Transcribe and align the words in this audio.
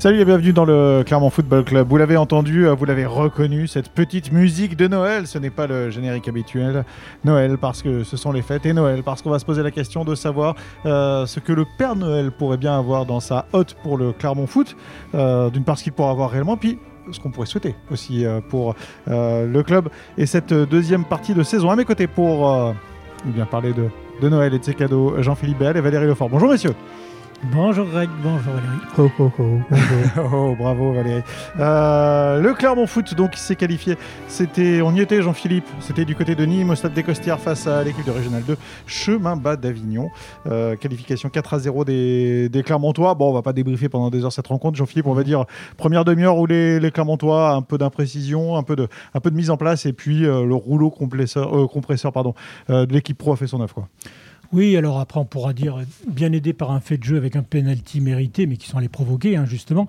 Salut 0.00 0.20
et 0.20 0.24
bienvenue 0.24 0.52
dans 0.52 0.64
le 0.64 1.02
Clermont 1.04 1.28
Football 1.28 1.64
Club. 1.64 1.88
Vous 1.88 1.96
l'avez 1.96 2.16
entendu, 2.16 2.68
euh, 2.68 2.74
vous 2.74 2.84
l'avez 2.84 3.04
reconnu, 3.04 3.66
cette 3.66 3.88
petite 3.88 4.30
musique 4.30 4.76
de 4.76 4.86
Noël. 4.86 5.26
Ce 5.26 5.38
n'est 5.38 5.50
pas 5.50 5.66
le 5.66 5.90
générique 5.90 6.28
habituel. 6.28 6.84
Noël 7.24 7.58
parce 7.58 7.82
que 7.82 8.04
ce 8.04 8.16
sont 8.16 8.30
les 8.30 8.42
fêtes 8.42 8.64
et 8.64 8.72
Noël 8.72 9.02
parce 9.02 9.22
qu'on 9.22 9.30
va 9.30 9.40
se 9.40 9.44
poser 9.44 9.64
la 9.64 9.72
question 9.72 10.04
de 10.04 10.14
savoir 10.14 10.54
euh, 10.86 11.26
ce 11.26 11.40
que 11.40 11.52
le 11.52 11.64
Père 11.78 11.96
Noël 11.96 12.30
pourrait 12.30 12.58
bien 12.58 12.78
avoir 12.78 13.06
dans 13.06 13.18
sa 13.18 13.46
hotte 13.52 13.74
pour 13.82 13.98
le 13.98 14.12
Clermont 14.12 14.46
Foot. 14.46 14.76
Euh, 15.16 15.50
D'une 15.50 15.64
part, 15.64 15.76
ce 15.76 15.82
qu'il 15.82 15.92
pourrait 15.92 16.10
avoir 16.12 16.30
réellement, 16.30 16.56
puis 16.56 16.78
ce 17.10 17.18
qu'on 17.18 17.30
pourrait 17.30 17.46
souhaiter 17.46 17.74
aussi 17.90 18.24
pour 18.50 18.76
le 19.08 19.62
club 19.62 19.88
et 20.16 20.26
cette 20.26 20.52
deuxième 20.52 21.06
partie 21.06 21.34
de 21.34 21.42
saison. 21.42 21.70
À 21.70 21.76
mes 21.76 21.86
côtés 21.86 22.06
pour 22.06 22.48
euh, 22.48 22.72
bien 23.24 23.46
parler 23.46 23.72
de, 23.72 23.86
de 24.22 24.28
Noël 24.28 24.54
et 24.54 24.58
de 24.60 24.64
ses 24.64 24.74
cadeaux, 24.74 25.14
Jean-Philippe 25.20 25.58
Bell 25.58 25.76
et 25.76 25.80
Valérie 25.80 26.06
Lefort. 26.06 26.28
Bonjour 26.28 26.50
messieurs. 26.50 26.74
Bonjour 27.44 27.86
Greg, 27.86 28.10
bonjour 28.20 28.52
Valérie. 28.52 28.78
Oh, 28.98 29.08
oh, 29.20 29.30
oh, 29.38 29.60
bonjour. 29.70 30.34
oh, 30.34 30.56
bravo 30.58 30.92
Valérie. 30.92 31.22
Euh, 31.60 32.40
le 32.40 32.52
Clermont 32.52 32.88
Foot 32.88 33.14
donc 33.14 33.30
qui 33.30 33.38
s'est 33.40 33.54
qualifié, 33.54 33.96
c'était, 34.26 34.82
on 34.82 34.92
y 34.92 35.00
était 35.00 35.22
Jean-Philippe, 35.22 35.66
c'était 35.78 36.04
du 36.04 36.16
côté 36.16 36.34
de 36.34 36.44
Nîmes 36.44 36.70
au 36.70 36.74
stade 36.74 36.94
des 36.94 37.04
Costières 37.04 37.38
face 37.38 37.68
à 37.68 37.84
l'équipe 37.84 38.04
de 38.04 38.10
Régional 38.10 38.42
2, 38.42 38.56
chemin 38.88 39.36
bas 39.36 39.54
d'Avignon. 39.54 40.10
Euh, 40.46 40.74
qualification 40.74 41.28
4 41.28 41.54
à 41.54 41.58
0 41.60 41.84
des, 41.84 42.48
des 42.48 42.62
Clermontois. 42.64 43.14
Bon, 43.14 43.30
on 43.30 43.32
va 43.32 43.42
pas 43.42 43.52
débriefer 43.52 43.88
pendant 43.88 44.10
des 44.10 44.24
heures 44.24 44.32
cette 44.32 44.48
rencontre. 44.48 44.76
Jean-Philippe, 44.76 45.06
on 45.06 45.14
va 45.14 45.22
dire 45.22 45.44
première 45.76 46.04
demi-heure 46.04 46.38
où 46.38 46.46
les, 46.46 46.80
les 46.80 46.90
Clermontois, 46.90 47.52
un 47.52 47.62
peu 47.62 47.78
d'imprécision, 47.78 48.56
un 48.56 48.64
peu 48.64 48.74
de, 48.74 48.88
un 49.14 49.20
peu 49.20 49.30
de 49.30 49.36
mise 49.36 49.50
en 49.50 49.56
place 49.56 49.86
et 49.86 49.92
puis 49.92 50.26
euh, 50.26 50.44
le 50.44 50.56
rouleau 50.56 50.90
compresseur, 50.90 51.68
compresseur 51.70 52.12
pardon, 52.12 52.34
de 52.68 52.92
l'équipe 52.92 53.16
pro 53.16 53.32
a 53.32 53.36
fait 53.36 53.46
son 53.46 53.60
œuvre. 53.60 53.86
Oui, 54.52 54.76
alors 54.76 54.98
après 54.98 55.20
on 55.20 55.26
pourra 55.26 55.52
dire 55.52 55.78
bien 56.06 56.32
aidé 56.32 56.54
par 56.54 56.70
un 56.70 56.80
fait 56.80 56.96
de 56.96 57.04
jeu 57.04 57.16
avec 57.16 57.36
un 57.36 57.42
penalty 57.42 58.00
mérité, 58.00 58.46
mais 58.46 58.56
qui 58.56 58.66
sont 58.66 58.78
allés 58.78 58.88
provoquer 58.88 59.36
hein, 59.36 59.44
justement. 59.44 59.86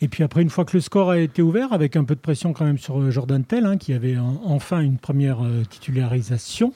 Et 0.00 0.08
puis 0.08 0.22
après, 0.22 0.42
une 0.42 0.50
fois 0.50 0.64
que 0.64 0.76
le 0.76 0.80
score 0.80 1.10
a 1.10 1.18
été 1.18 1.42
ouvert, 1.42 1.72
avec 1.72 1.96
un 1.96 2.04
peu 2.04 2.14
de 2.14 2.20
pression 2.20 2.52
quand 2.52 2.64
même 2.64 2.78
sur 2.78 3.00
euh, 3.00 3.10
Jordan 3.10 3.44
Tell, 3.44 3.66
hein, 3.66 3.76
qui 3.76 3.92
avait 3.92 4.16
en, 4.16 4.40
enfin 4.44 4.80
une 4.80 4.98
première 4.98 5.44
euh, 5.44 5.64
titularisation 5.68 6.72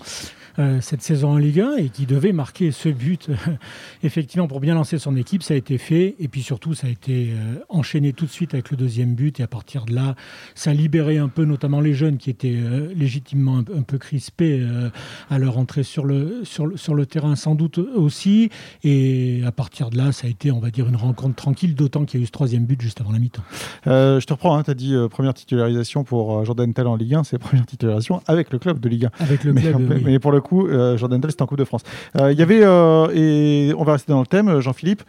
euh, 0.58 0.80
cette 0.80 1.02
saison 1.02 1.30
en 1.30 1.36
Ligue 1.38 1.60
1 1.60 1.76
et 1.76 1.88
qui 1.88 2.04
devait 2.04 2.32
marquer 2.32 2.72
ce 2.72 2.88
but 2.88 3.30
effectivement 4.02 4.48
pour 4.48 4.60
bien 4.60 4.74
lancer 4.74 4.98
son 4.98 5.16
équipe, 5.16 5.42
ça 5.42 5.54
a 5.54 5.56
été 5.56 5.78
fait. 5.78 6.16
Et 6.18 6.28
puis 6.28 6.42
surtout, 6.42 6.74
ça 6.74 6.88
a 6.88 6.90
été 6.90 7.30
enchaîné 7.70 8.12
tout 8.12 8.26
de 8.26 8.30
suite 8.30 8.52
avec 8.52 8.70
le 8.70 8.76
deuxième 8.76 9.14
but. 9.14 9.40
Et 9.40 9.42
à 9.42 9.46
partir 9.46 9.86
de 9.86 9.94
là, 9.94 10.14
ça 10.54 10.70
a 10.70 10.74
libéré 10.74 11.16
un 11.16 11.28
peu, 11.28 11.44
notamment 11.44 11.80
les 11.80 11.94
jeunes 11.94 12.18
qui 12.18 12.28
étaient 12.28 12.58
légitimement 12.94 13.58
un, 13.58 13.82
peu 13.82 13.96
crispés 13.96 14.62
à 15.30 15.38
leur 15.38 15.56
entrée 15.56 15.84
sur 15.84 16.04
le 16.04 17.04
terrain, 17.06 17.21
sans 17.36 17.54
doute 17.54 17.78
aussi. 17.78 18.50
Et 18.84 19.42
à 19.46 19.52
partir 19.52 19.90
de 19.90 19.96
là, 19.96 20.12
ça 20.12 20.26
a 20.26 20.30
été, 20.30 20.50
on 20.50 20.60
va 20.60 20.70
dire, 20.70 20.88
une 20.88 20.96
rencontre 20.96 21.34
tranquille, 21.34 21.74
d'autant 21.74 22.04
qu'il 22.04 22.20
y 22.20 22.22
a 22.22 22.24
eu 22.24 22.26
ce 22.26 22.32
troisième 22.32 22.64
but 22.64 22.80
juste 22.80 23.00
avant 23.00 23.12
la 23.12 23.18
mi-temps. 23.18 23.42
Euh, 23.86 24.20
je 24.20 24.26
te 24.26 24.32
reprends, 24.32 24.56
hein, 24.56 24.62
tu 24.62 24.70
as 24.70 24.74
dit 24.74 24.94
euh, 24.94 25.08
première 25.08 25.34
titularisation 25.34 26.04
pour 26.04 26.38
euh, 26.38 26.44
Jordan 26.44 26.72
Tell 26.72 26.86
en 26.86 26.96
Ligue 26.96 27.14
1, 27.14 27.24
c'est 27.24 27.38
première 27.38 27.66
titularisation 27.66 28.22
avec 28.26 28.52
le 28.52 28.58
club 28.58 28.80
de 28.80 28.88
Ligue 28.88 29.06
1. 29.06 29.10
Avec 29.24 29.44
le 29.44 29.52
Mais, 29.52 29.62
club, 29.62 29.90
oui. 29.90 30.02
mais 30.04 30.18
pour 30.18 30.32
le 30.32 30.40
coup, 30.40 30.68
Jordan 30.96 31.20
Tell, 31.20 31.30
c'était 31.30 31.42
en 31.42 31.46
Coupe 31.46 31.58
de 31.58 31.64
France. 31.64 31.82
Il 32.18 32.38
y 32.38 32.42
avait, 32.42 32.60
et 33.14 33.72
on 33.76 33.84
va 33.84 33.92
rester 33.92 34.12
dans 34.12 34.20
le 34.20 34.26
thème, 34.26 34.60
Jean-Philippe, 34.60 35.02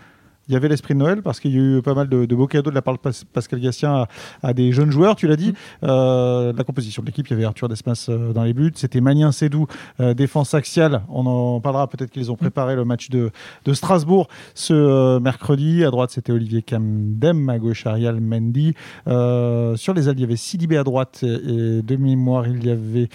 il 0.47 0.53
y 0.53 0.55
avait 0.57 0.67
l'esprit 0.67 0.93
de 0.93 0.99
Noël 0.99 1.21
parce 1.21 1.39
qu'il 1.39 1.51
y 1.51 1.57
a 1.57 1.61
eu 1.77 1.81
pas 1.81 1.93
mal 1.93 2.09
de, 2.09 2.25
de 2.25 2.35
beaux 2.35 2.47
cadeaux 2.47 2.69
de 2.69 2.75
la 2.75 2.81
part 2.81 2.93
de 2.95 2.99
Pas- 2.99 3.23
Pascal 3.31 3.59
Gassien 3.59 3.93
à, 3.93 4.07
à 4.41 4.53
des 4.53 4.71
jeunes 4.71 4.91
joueurs, 4.91 5.15
tu 5.15 5.27
l'as 5.27 5.35
dit. 5.35 5.53
Euh, 5.83 6.51
la 6.55 6.63
composition 6.63 7.01
de 7.01 7.07
l'équipe, 7.07 7.27
il 7.27 7.31
y 7.31 7.33
avait 7.35 7.45
Arthur 7.45 7.69
Desmas 7.69 8.07
euh, 8.09 8.33
dans 8.33 8.43
les 8.43 8.53
buts, 8.53 8.71
c'était 8.75 9.01
Magnien 9.01 9.31
Sédou, 9.31 9.67
euh, 9.99 10.13
défense 10.13 10.53
axiale. 10.53 11.03
On 11.09 11.25
en 11.25 11.59
parlera 11.61 11.87
peut-être 11.87 12.11
qu'ils 12.11 12.31
ont 12.31 12.35
préparé 12.35 12.75
le 12.75 12.85
match 12.85 13.09
de, 13.09 13.31
de 13.65 13.73
Strasbourg 13.73 14.27
ce 14.53 14.73
euh, 14.73 15.19
mercredi. 15.19 15.83
À 15.83 15.91
droite, 15.91 16.11
c'était 16.11 16.31
Olivier 16.31 16.61
Camdem, 16.61 17.49
à 17.49 17.57
gauche, 17.59 17.85
Ariel 17.87 18.19
Mendy. 18.19 18.73
Sur 19.05 19.93
les 19.93 20.09
ailes, 20.09 20.15
il 20.17 20.21
y 20.21 20.23
avait 20.25 20.35
Sidibé 20.35 20.77
à 20.77 20.83
droite 20.83 21.19
et, 21.23 21.27
et 21.27 21.81
de 21.81 21.95
mémoire, 21.95 22.47
il 22.47 22.65
y 22.65 22.69
avait 22.69 23.09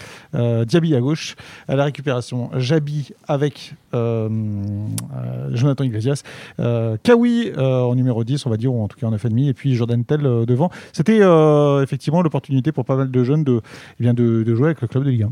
Diaby 0.65 0.95
à 0.95 0.99
gauche. 0.99 1.35
À 1.67 1.75
la 1.75 1.83
récupération, 1.83 2.49
Jabi 2.57 3.11
avec 3.27 3.75
Jonathan 3.93 5.83
Iglesias. 5.83 6.23
Euh, 6.59 6.97
Kawi 7.19 7.51
euh, 7.57 7.81
en 7.81 7.95
numéro 7.95 8.23
10, 8.23 8.45
on 8.45 8.49
va 8.49 8.57
dire, 8.57 8.73
ou 8.73 8.81
en 8.81 8.87
tout 8.87 8.97
cas 8.97 9.07
en 9.07 9.11
9,5, 9.11 9.49
et 9.49 9.53
puis 9.53 9.75
Jordan 9.75 10.03
Tell 10.05 10.25
euh, 10.25 10.45
devant. 10.45 10.69
C'était 10.93 11.19
euh, 11.21 11.83
effectivement 11.83 12.21
l'opportunité 12.21 12.71
pour 12.71 12.85
pas 12.85 12.95
mal 12.95 13.11
de 13.11 13.23
jeunes 13.23 13.43
de, 13.43 13.61
eh 13.99 14.55
jouer 14.55 14.65
avec 14.67 14.81
le 14.81 14.87
club 14.87 15.03
de 15.03 15.09
Ligue 15.09 15.23
1. 15.23 15.31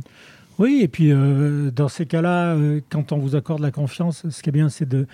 Oui, 0.59 0.79
et 0.81 0.87
puis 0.87 1.11
dans 1.75 1.87
ces 1.87 2.07
cas-là, 2.07 2.57
quand 2.89 3.11
on 3.11 3.19
vous 3.19 3.35
accorde 3.35 3.61
la 3.61 3.69
confiance, 3.69 4.27
ce 4.27 4.41
qui 4.41 4.49
est 4.49 4.51
bien, 4.51 4.69
c'est 4.69 4.89
de, 4.89 5.05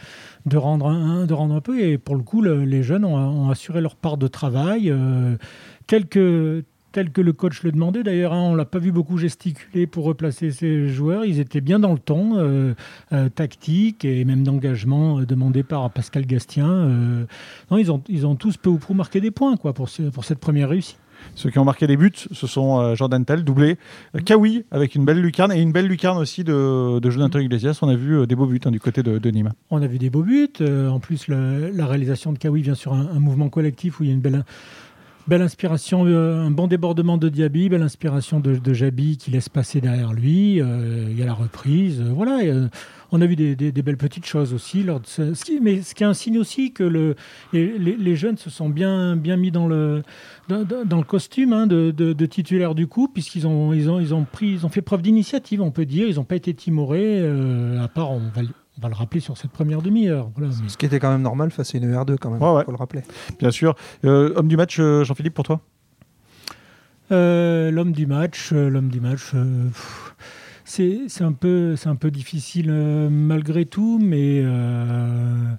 rendre 0.55 0.87
un, 0.87 1.25
de 1.25 1.33
rendre 1.33 1.53
un 1.53 1.59
peu. 1.59 1.81
Et 1.81 1.97
pour 1.97 2.15
le 2.15 2.23
coup, 2.23 2.41
le- 2.41 2.63
les 2.63 2.81
jeunes 2.81 3.03
ont, 3.03 3.17
ont 3.17 3.49
assuré 3.49 3.81
leur 3.81 3.97
part 3.97 4.15
de 4.15 4.27
travail, 4.27 4.89
euh, 4.89 5.35
tel, 6.93 7.11
que, 7.11 7.19
le 7.19 7.33
coach 7.33 7.63
le 7.63 7.73
demandait. 7.73 8.03
D'ailleurs, 8.03 8.31
hein, 8.31 8.41
on 8.41 8.55
l'a 8.55 8.63
pas 8.63 8.79
vu 8.79 8.93
beaucoup 8.93 9.17
gesticuler 9.17 9.85
pour 9.87 10.05
replacer 10.05 10.51
ces 10.51 10.87
joueurs. 10.87 11.25
Ils 11.25 11.39
étaient 11.41 11.59
bien 11.59 11.79
dans 11.79 11.91
le 11.91 11.99
ton 11.99 12.37
euh, 12.37 12.73
euh, 13.11 13.27
tactique 13.27 14.05
et 14.05 14.23
même 14.23 14.43
d'engagement 14.43 15.19
euh, 15.19 15.25
demandé 15.25 15.63
par 15.63 15.89
Pascal 15.91 16.25
Gastien. 16.25 16.69
Euh, 16.69 17.25
non, 17.69 17.77
ils 17.77 17.91
ont, 17.91 18.01
ils 18.07 18.25
ont 18.25 18.35
tous 18.35 18.55
peu 18.55 18.69
ou 18.69 18.77
prou 18.77 18.93
marqué 18.93 19.19
des 19.19 19.31
points 19.31 19.57
quoi, 19.57 19.73
pour, 19.73 19.89
ce- 19.89 20.03
pour 20.03 20.23
cette 20.23 20.39
première 20.39 20.69
réussite. 20.69 20.97
Ceux 21.35 21.49
qui 21.49 21.57
ont 21.57 21.63
marqué 21.63 21.87
des 21.87 21.95
buts, 21.95 22.11
ce 22.13 22.47
sont 22.47 22.95
Jordan 22.95 23.23
Tell, 23.23 23.45
doublé, 23.45 23.77
euh, 24.13 24.19
Kawi 24.19 24.65
avec 24.71 24.93
une 24.93 25.05
belle 25.05 25.21
lucarne 25.21 25.53
et 25.53 25.61
une 25.61 25.71
belle 25.71 25.87
lucarne 25.87 26.17
aussi 26.17 26.43
de, 26.43 26.99
de 26.99 27.09
Jonathan 27.09 27.39
Iglesias. 27.39 27.79
On 27.81 27.87
a 27.87 27.95
vu 27.95 28.27
des 28.27 28.35
beaux 28.35 28.45
buts 28.45 28.59
hein, 28.65 28.71
du 28.71 28.79
côté 28.81 29.03
de, 29.03 29.17
de 29.19 29.29
Nîmes. 29.29 29.53
On 29.71 29.81
a 29.81 29.87
vu 29.87 29.97
des 29.99 30.09
beaux 30.09 30.23
buts. 30.23 30.49
En 30.61 30.99
plus, 30.99 31.27
le- 31.29 31.71
la 31.73 31.85
réalisation 31.87 32.33
de 32.33 32.37
Kawi 32.37 32.61
vient 32.61 32.75
sur 32.75 32.93
un, 32.93 33.07
un 33.15 33.19
mouvement 33.19 33.47
collectif 33.49 33.99
où 33.99 34.03
il 34.03 34.07
y 34.07 34.11
a 34.11 34.13
une 34.15 34.19
belle, 34.19 34.43
belle 35.27 35.41
inspiration, 35.41 36.05
euh, 36.05 36.45
un 36.45 36.51
bon 36.51 36.67
débordement 36.67 37.17
de 37.17 37.29
Diaby, 37.29 37.69
belle 37.69 37.81
inspiration 37.81 38.39
de, 38.39 38.55
de 38.55 38.73
Jabi 38.73 39.17
qui 39.17 39.31
laisse 39.31 39.49
passer 39.49 39.81
derrière 39.81 40.13
lui. 40.13 40.61
Euh, 40.61 41.07
il 41.09 41.17
y 41.17 41.21
a 41.21 41.25
la 41.25 41.33
reprise. 41.33 42.01
Euh, 42.01 42.11
voilà. 42.13 42.39
on 43.11 43.21
a 43.21 43.25
vu 43.25 43.35
des, 43.35 43.71
belles 43.71 43.97
petites 43.97 44.25
choses 44.25 44.53
aussi. 44.53 44.85
Mais 45.61 45.81
ce 45.81 45.95
qui 45.95 46.03
est 46.03 46.05
un 46.07 46.13
signe 46.13 46.37
aussi 46.37 46.73
que 46.73 46.83
le, 46.83 47.15
les, 47.53 48.15
jeunes 48.15 48.37
se 48.37 48.49
sont 48.49 48.69
bien, 48.69 49.15
bien 49.15 49.37
mis 49.37 49.51
dans 49.51 49.67
le, 49.67 50.03
costume 51.07 51.53
hein, 51.53 51.67
de, 51.67 52.25
titulaire 52.25 52.75
du 52.75 52.87
coup, 52.87 53.07
puisqu'ils 53.07 53.47
ont, 53.47 53.69
ont, 53.69 53.73
ils 53.73 54.13
ont, 54.13 54.69
fait 54.69 54.81
preuve 54.81 55.01
d'initiative, 55.01 55.61
on 55.61 55.71
peut 55.71 55.85
dire. 55.85 56.07
Ils 56.07 56.15
n'ont 56.15 56.23
pas 56.25 56.35
été 56.35 56.53
timorés, 56.53 57.23
à 57.79 57.87
part, 57.87 58.11
on 58.11 58.19
va, 58.19 58.41
on 58.77 58.81
va 58.81 58.89
le 58.89 58.95
rappeler 58.95 59.19
sur 59.19 59.37
cette 59.37 59.51
première 59.51 59.81
demi-heure. 59.81 60.29
Voilà, 60.35 60.51
Ce 60.67 60.77
qui 60.77 60.85
était 60.85 60.99
quand 60.99 61.11
même 61.11 61.21
normal 61.21 61.51
face 61.51 61.75
à 61.75 61.77
une 61.77 61.91
R2 61.93 62.17
quand 62.17 62.31
même, 62.31 62.41
Ouais, 62.41 62.51
ouais. 62.53 62.63
faut 62.65 62.71
le 62.71 62.77
rappeler. 62.77 63.01
Bien 63.39 63.51
sûr. 63.51 63.75
Euh, 64.05 64.33
homme 64.35 64.47
du 64.47 64.57
match, 64.57 64.77
euh, 64.79 65.03
Jean-Philippe, 65.03 65.33
pour 65.35 65.45
toi? 65.45 65.61
Euh, 67.11 67.69
l'homme 67.71 67.91
du 67.91 68.05
match, 68.07 68.49
euh, 68.53 68.69
l'homme 68.69 68.89
du 68.89 68.99
match, 69.01 69.31
euh, 69.35 69.67
c'est 70.63 71.01
c'est 71.07 71.23
un 71.23 71.33
peu, 71.33 71.75
c'est 71.75 71.89
un 71.89 71.95
peu 71.95 72.09
difficile 72.09 72.67
euh, 72.69 73.09
malgré 73.09 73.65
tout, 73.65 73.99
mais 74.01 74.41
euh, 74.43 75.53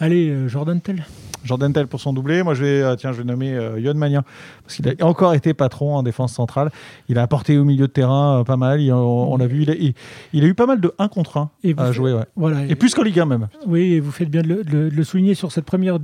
allez, 0.00 0.30
euh, 0.30 0.48
Jordan 0.48 0.80
Tell. 0.80 1.04
Jordan 1.44 1.72
Tell 1.72 1.86
pour 1.86 2.00
son 2.00 2.12
doublé. 2.12 2.42
Moi, 2.42 2.54
je 2.54 2.64
vais, 2.64 2.82
euh, 2.82 2.96
tiens, 2.96 3.12
je 3.12 3.18
vais 3.18 3.24
nommer 3.24 3.54
euh, 3.54 3.78
Yon 3.80 3.94
Magnin 3.94 4.24
parce 4.64 4.74
qu'il 4.76 4.88
a 4.88 5.06
encore 5.06 5.34
été 5.34 5.54
patron 5.54 5.94
en 5.96 6.02
défense 6.02 6.32
centrale. 6.32 6.70
Il 7.08 7.16
a 7.18 7.22
apporté 7.22 7.56
au 7.58 7.64
milieu 7.64 7.86
de 7.86 7.92
terrain 7.92 8.40
euh, 8.40 8.44
pas 8.44 8.56
mal. 8.56 8.80
Il- 8.80 8.92
on, 8.92 9.32
on 9.32 9.38
a 9.40 9.46
vu, 9.46 9.62
il 9.62 9.70
a, 9.70 9.74
il, 9.74 9.94
il 10.32 10.44
a 10.44 10.48
eu 10.48 10.54
pas 10.54 10.66
mal 10.66 10.80
de 10.80 10.92
1 10.98 11.08
contre 11.08 11.36
1 11.36 11.50
Et 11.64 11.74
à 11.78 11.92
jouer. 11.92 12.12
ouais. 12.12 12.24
Voilà. 12.36 12.64
Et 12.66 12.74
plus 12.74 12.94
qu'en 12.94 13.02
Ligue 13.02 13.20
1 13.20 13.26
même. 13.26 13.48
Oui, 13.66 13.94
et 13.94 14.00
vous 14.00 14.10
faites 14.10 14.30
bien 14.30 14.42
de 14.42 14.48
le, 14.68 14.90
de 14.90 15.02
souligner 15.04 15.34
sur 15.34 15.52
cette 15.52 15.64
première 15.64 15.98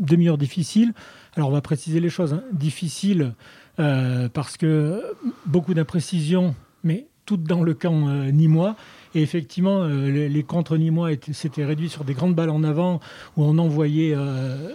demi-heure 0.00 0.38
difficile. 0.38 0.92
Alors, 1.36 1.48
on 1.48 1.52
va 1.52 1.60
préciser 1.60 1.98
les 2.00 2.08
choses. 2.08 2.32
hein. 2.32 2.42
Difficile 2.52 3.32
euh, 3.80 4.28
parce 4.32 4.56
que 4.56 5.02
beaucoup 5.46 5.74
d'imprécisions, 5.74 6.54
mais 6.84 7.08
toutes 7.26 7.42
dans 7.42 7.62
le 7.64 7.74
camp 7.74 8.08
euh, 8.08 8.30
nîmois. 8.30 8.76
Et 9.16 9.22
effectivement, 9.22 9.82
euh, 9.82 10.10
les, 10.10 10.28
les 10.28 10.42
contre 10.42 10.76
nîmois 10.76 11.10
étaient- 11.10 11.32
s'étaient 11.32 11.64
réduits 11.64 11.88
sur 11.88 12.04
des 12.04 12.12
grandes 12.12 12.34
balles 12.34 12.50
en 12.50 12.62
avant 12.62 13.00
où 13.38 13.44
on 13.44 13.56
envoyait 13.56 14.12
euh, 14.14 14.68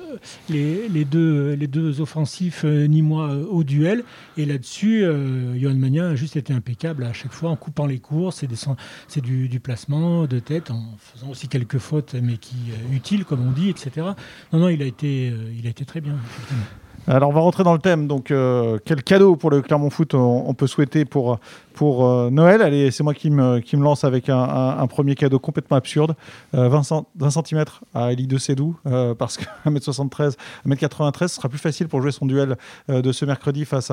les, 0.49 1.05
deux, 1.05 1.53
les 1.53 1.67
deux 1.67 2.01
offensifs 2.01 2.63
euh, 2.65 2.87
nîmois 2.87 3.29
euh, 3.29 3.45
au 3.45 3.63
duel. 3.63 4.03
Et 4.37 4.45
là-dessus, 4.47 5.05
Johan 5.59 5.75
Magnin 5.75 6.09
a 6.09 6.15
juste 6.15 6.37
été 6.37 6.53
impeccable 6.53 7.03
à 7.03 7.13
chaque 7.13 7.33
fois 7.33 7.51
en 7.51 7.55
coupant 7.55 7.85
les 7.85 7.99
courses. 7.99 8.43
C'est 9.07 9.21
du, 9.21 9.59
placement 9.59 10.25
de 10.25 10.39
tête 10.39 10.71
en 10.71 10.95
faisant 10.97 11.29
aussi 11.29 11.47
quelques 11.47 11.77
fautes, 11.77 12.15
mais 12.15 12.37
qui 12.37 12.55
utiles, 12.91 13.25
comme 13.25 13.45
on 13.47 13.51
dit, 13.51 13.69
etc. 13.69 14.07
Non, 14.51 14.59
non, 14.59 14.69
il 14.69 14.81
a 14.81 14.85
été, 14.85 15.31
il 15.55 15.67
a 15.67 15.69
été 15.69 15.85
très 15.85 16.01
bien. 16.01 16.15
Alors, 17.07 17.29
on 17.29 17.33
va 17.33 17.41
rentrer 17.41 17.63
dans 17.63 17.73
le 17.73 17.79
thème. 17.79 18.07
Donc, 18.07 18.29
euh, 18.29 18.77
quel 18.85 19.03
cadeau 19.03 19.35
pour 19.35 19.49
le 19.49 19.61
Clermont 19.61 19.89
Foot 19.89 20.13
on, 20.13 20.53
peut 20.53 20.67
souhaiter 20.67 21.03
pour, 21.03 21.39
euh, 21.81 22.29
Noël? 22.29 22.61
Allez, 22.61 22.91
c'est 22.91 23.03
moi 23.03 23.13
qui 23.15 23.31
me, 23.31 23.61
lance 23.73 24.03
avec 24.03 24.29
un, 24.29 24.85
premier 24.87 25.15
cadeau 25.15 25.39
complètement 25.39 25.77
absurde. 25.77 26.15
Euh, 26.53 26.69
20, 26.69 26.83
cent- 26.83 27.07
20 27.17 27.31
cm 27.31 27.65
à 27.95 28.11
Elie 28.13 28.27
de 28.27 28.37
Sédou, 28.37 28.75
euh, 28.85 29.15
parce 29.15 29.37
que 29.37 29.45
1m73, 29.65 30.35
1m93, 30.67 31.27
ce 31.27 31.35
sera 31.35 31.49
plus 31.49 31.57
facile 31.57 31.87
pour 31.87 32.01
jouer 32.01 32.11
son 32.11 32.27
duel 32.27 32.55
euh, 32.89 33.01
de 33.01 33.11
ce 33.11 33.25
mercredi 33.25 33.65
face 33.65 33.91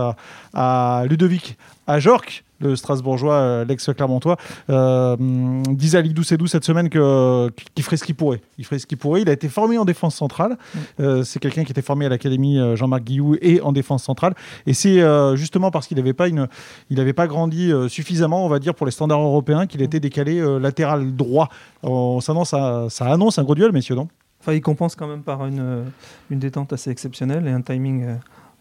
à, 0.55 1.05
Ludovic 1.09 1.57
à 1.87 1.99
Jorque. 2.01 2.45
Le 2.61 2.77
Strasbourgeois, 2.77 3.65
l'ex-Clermontois, 3.65 4.37
disait 4.69 5.99
à 5.99 6.03
Ligue 6.03 6.15
12 6.15 6.33
et 6.33 6.37
12 6.37 6.51
cette 6.51 6.65
semaine 6.65 6.89
que, 6.89 7.51
qu'il 7.75 7.85
ferait 7.85 7.97
ce 7.97 8.05
qu'il 8.05 8.15
pourrait. 8.15 8.41
Il 8.59 8.65
ferait 8.65 8.79
ce 8.79 8.87
qu'il 8.87 8.99
pourrait. 8.99 9.23
Il 9.23 9.29
a 9.29 9.33
été 9.33 9.49
formé 9.49 9.79
en 9.79 9.85
défense 9.85 10.15
centrale. 10.15 10.57
Mm. 10.99 11.23
c'est 11.25 11.39
quelqu'un 11.39 11.65
qui 11.65 11.73
était 11.73 11.83
formé 11.83 12.07
à 12.07 12.09
l'Académie 12.09 12.59
Jean-Marc 12.75 13.05
Guillou 13.05 13.37
et 13.41 13.61
en 13.61 13.73
défense 13.73 14.05
centrale. 14.05 14.35
Et 14.67 14.75
c'est 14.75 15.03
justement 15.37 15.71
parce 15.71 15.87
qu'il 15.87 15.97
n'avait 15.97 16.15
pas, 16.15 16.29
une, 16.29 16.49
il 16.91 17.01
avait 17.01 17.13
pas 17.13 17.27
grandi 17.27 17.73
suffisamment, 17.89 18.45
on 18.45 18.49
va 18.49 18.59
dire, 18.59 18.75
pour 18.75 18.87
les 18.87 18.93
standards 18.93 19.21
européens 19.21 19.67
qu'il 19.67 19.83
était 19.83 20.01
décalé 20.01 20.41
latéral 20.61 21.15
droit. 21.15 21.49
ça, 21.83 22.33
annonce, 22.33 22.51
ça 22.51 23.07
annonce 23.07 23.39
un 23.39 23.45
gros 23.45 23.55
duel, 23.55 23.73
messieurs, 23.73 23.95
non? 23.95 24.09
Enfin, 24.41 24.53
il 24.53 24.61
compense 24.61 24.95
quand 24.95 25.09
même 25.09 25.23
par 25.23 25.47
une, 25.47 25.61
euh, 25.61 25.85
une 26.31 26.39
détente 26.39 26.73
assez 26.73 26.91
exceptionnelle 26.91 27.47
et 27.47 27.51
un 27.51 27.61
timing, 27.61 28.05
euh, 28.05 28.15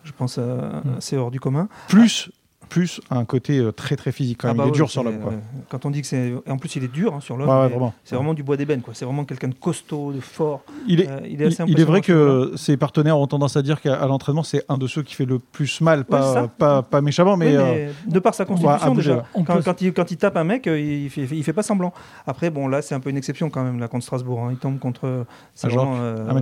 je 0.03 0.11
pense, 0.11 0.37
euh, 0.39 0.81
mm. 0.83 0.97
assez 0.97 1.17
hors 1.17 1.31
du 1.31 1.39
commun. 1.39 1.67
Plus 1.87 2.31
plus 2.67 3.01
un 3.09 3.25
côté 3.25 3.67
très 3.75 3.95
très 3.95 4.11
physique 4.11 4.39
quand 4.41 4.49
ah 4.49 4.53
même. 4.53 4.61
il 4.61 4.65
bah 4.65 4.69
est 4.69 4.77
dur 4.77 4.89
sur 4.89 5.03
l'homme. 5.03 5.41
quand 5.69 5.85
on 5.85 5.91
dit 5.91 6.01
que 6.01 6.07
c'est, 6.07 6.33
en 6.47 6.57
plus 6.57 6.75
il 6.75 6.83
est 6.83 6.91
dur 6.91 7.13
hein, 7.13 7.19
sur 7.19 7.37
l'homme. 7.37 7.91
c'est 8.03 8.15
vraiment 8.15 8.33
du 8.33 8.43
bois 8.43 8.57
d'ébène 8.57 8.81
quoi. 8.81 8.93
C'est 8.93 9.05
vraiment 9.05 9.25
quelqu'un 9.25 9.47
de 9.47 9.55
costaud, 9.55 10.11
de 10.11 10.19
fort. 10.19 10.61
Il 10.87 11.01
est, 11.01 11.09
il, 11.29 11.41
est, 11.41 11.59
il 11.67 11.79
est 11.79 11.83
vrai 11.83 12.01
que 12.01 12.53
ses 12.55 12.77
partenaires 12.77 13.17
ont 13.17 13.27
tendance 13.27 13.57
à 13.57 13.61
dire 13.61 13.81
qu'à 13.81 14.05
l'entraînement 14.05 14.43
c'est 14.43 14.63
un 14.69 14.77
de 14.77 14.87
ceux 14.87 15.03
qui 15.03 15.15
fait 15.15 15.25
le 15.25 15.39
plus 15.39 15.81
mal, 15.81 16.05
pas, 16.05 16.47
pas, 16.47 16.83
pas, 16.83 17.01
méchamment, 17.01 17.37
mais, 17.37 17.89
de 18.07 18.19
par 18.19 18.33
sa 18.33 18.45
constitution 18.45 18.93
déjà. 18.93 19.25
Quand, 19.33 19.63
quand, 19.63 19.81
il, 19.81 19.93
quand, 19.93 20.11
il, 20.11 20.17
tape 20.17 20.37
un 20.37 20.43
mec, 20.43 20.65
il 20.67 21.09
fait, 21.09 21.27
il 21.31 21.43
fait 21.43 21.53
pas 21.53 21.63
semblant. 21.63 21.93
Après 22.25 22.49
bon 22.49 22.67
là 22.67 22.81
c'est 22.81 22.95
un 22.95 22.99
peu 22.99 23.09
une 23.09 23.17
exception 23.17 23.49
quand 23.49 23.63
même 23.63 23.79
là 23.79 23.87
contre 23.87 24.03
Strasbourg. 24.03 24.41
Hein. 24.41 24.49
Il 24.51 24.57
tombe 24.57 24.79
contre. 24.79 25.25
C'est 25.53 25.69
genre, 25.69 25.95
euh, 25.99 26.33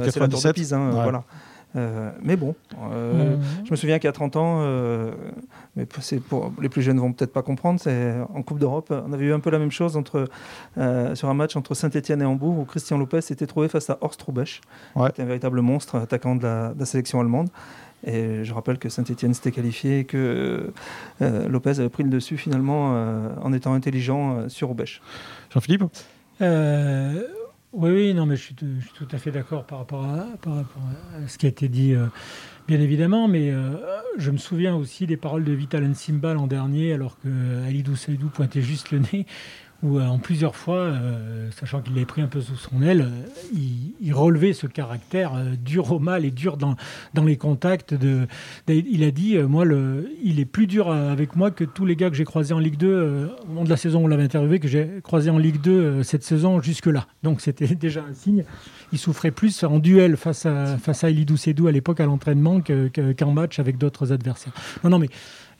la 0.43 0.53
Pise, 0.53 0.73
hein, 0.73 0.89
voilà. 0.91 1.23
Euh, 1.75 2.11
mais 2.21 2.35
bon, 2.35 2.55
euh, 2.91 3.35
je 3.65 3.71
me 3.71 3.75
souviens 3.75 3.97
qu'il 3.99 4.07
y 4.07 4.09
a 4.09 4.13
30 4.13 4.35
ans, 4.37 4.59
euh, 4.61 5.11
mais 5.75 5.85
c'est 5.99 6.19
pour 6.19 6.53
les 6.61 6.69
plus 6.69 6.81
jeunes 6.81 6.99
vont 6.99 7.11
peut-être 7.11 7.33
pas 7.33 7.41
comprendre, 7.41 7.79
c'est 7.79 8.15
en 8.33 8.41
Coupe 8.43 8.59
d'Europe, 8.59 8.93
on 9.05 9.11
avait 9.11 9.25
eu 9.25 9.33
un 9.33 9.39
peu 9.39 9.49
la 9.49 9.59
même 9.59 9.71
chose 9.71 9.97
entre 9.97 10.27
sur 11.13 11.29
un 11.29 11.33
match 11.33 11.55
entre 11.55 11.73
Saint-Etienne 11.73 12.21
et 12.21 12.25
Hambourg 12.25 12.59
où 12.59 12.65
Christian 12.65 12.97
Lopez 12.97 13.21
s'était 13.21 13.47
trouvé 13.47 13.67
face 13.67 13.89
à 13.89 13.97
Horst 14.01 14.21
Rubesch, 14.21 14.61
ouais. 14.95 15.09
un 15.17 15.25
véritable 15.25 15.61
monstre 15.61 15.95
attaquant 15.95 16.35
de 16.35 16.43
la, 16.43 16.85
sélection 16.85 17.19
allemande. 17.19 17.49
Et 18.07 18.43
je 18.43 18.53
rappelle 18.53 18.77
que 18.77 18.87
Saint-Etienne 18.87 19.33
s'était 19.33 19.51
qualifié 19.51 19.99
et 19.99 20.05
que 20.05 20.71
Lopez 21.19 21.79
avait 21.79 21.89
pris 21.89 22.03
le 22.03 22.09
dessus 22.09 22.37
finalement 22.37 22.91
en 23.41 23.51
étant 23.51 23.73
intelligent 23.73 24.47
sur 24.47 24.69
Rubesch. 24.69 25.01
Jean-Philippe? 25.49 25.83
Oui, 27.75 27.91
oui, 27.91 28.13
non, 28.13 28.25
mais 28.25 28.37
je 28.37 28.41
suis, 28.41 28.55
tout 28.55 29.07
à 29.11 29.17
fait 29.17 29.31
d'accord 29.31 29.65
par, 29.65 29.79
rapport 29.79 30.05
à, 30.05 30.25
ce 31.27 31.37
qui 31.37 31.45
a 31.45 31.49
été 31.49 31.67
dit, 31.67 31.93
euh, 31.93 32.05
bien 32.69 32.79
évidemment. 32.79 33.27
Mais 33.27 33.51
euh, 33.51 33.75
je 34.17 34.31
me 34.31 34.37
souviens 34.37 34.75
aussi 34.75 35.05
des 35.07 35.17
paroles 35.17 35.43
de 35.43 35.51
Vital 35.51 35.85
Nsimba 35.85 36.33
l'an 36.33 36.47
dernier, 36.47 36.93
alors 36.93 37.19
que 37.19 37.27
Alidou 37.67 37.97
Saïdou 37.97 38.29
pointait 38.29 38.61
juste 38.61 38.91
le 38.91 38.99
nez 38.99 39.25
où 39.83 39.99
euh, 39.99 40.05
en 40.05 40.17
plusieurs 40.17 40.55
fois, 40.55 40.77
euh, 40.77 41.49
sachant 41.51 41.81
qu'il 41.81 41.93
l'avait 41.93 42.05
pris 42.05 42.21
un 42.21 42.27
peu 42.27 42.41
sous 42.41 42.55
son 42.55 42.81
aile, 42.81 43.01
euh, 43.01 43.91
il, 44.01 44.13
relevait 44.13 44.53
ce 44.53 44.65
caractère 44.67 45.33
dur 45.61 45.91
au 45.91 45.99
mal 45.99 46.23
et 46.23 46.31
dur 46.31 46.55
dans, 46.55 46.75
dans 47.13 47.25
les 47.25 47.35
contacts. 47.35 47.93
De, 47.93 48.27
il 48.67 49.03
a 49.03 49.11
dit, 49.11 49.37
moi, 49.37 49.65
il 50.23 50.39
est 50.39 50.45
plus 50.45 50.67
dur 50.67 50.89
avec 50.89 51.35
moi 51.35 51.51
que 51.51 51.65
tous 51.65 51.85
les 51.85 51.97
gars 51.97 52.09
que 52.09 52.15
j'ai 52.15 52.23
croisés 52.23 52.53
en 52.53 52.59
Ligue 52.59 52.77
2 52.77 53.29
au 53.43 53.47
moment 53.47 53.63
de 53.65 53.69
la 53.69 53.75
saison 53.75 53.99
où 53.99 54.05
on 54.05 54.07
l'avait 54.07 54.23
interviewé, 54.23 54.59
que 54.59 54.69
j'ai 54.69 55.01
croisé 55.03 55.29
en 55.29 55.37
Ligue 55.37 55.59
2 55.59 56.03
cette 56.03 56.23
saison 56.23 56.61
jusque-là. 56.61 57.07
Donc 57.23 57.41
c'était 57.41 57.67
déjà 57.75 58.05
un 58.09 58.13
signe. 58.13 58.45
Il 58.93 58.99
souffrait 58.99 59.31
plus 59.31 59.63
en 59.63 59.79
duel 59.79 60.15
face 60.15 60.45
à, 60.45 60.77
face 60.77 61.03
à 61.03 61.09
Elidou 61.09 61.35
Sédou 61.35 61.67
à 61.67 61.73
l'époque 61.73 61.99
à 61.99 62.05
l'entraînement 62.05 62.61
qu'en 62.61 63.31
match 63.31 63.59
avec 63.59 63.77
d'autres 63.77 64.13
adversaires. 64.13 64.53
Non, 64.83 64.91
non, 64.91 64.99
mais 64.99 65.09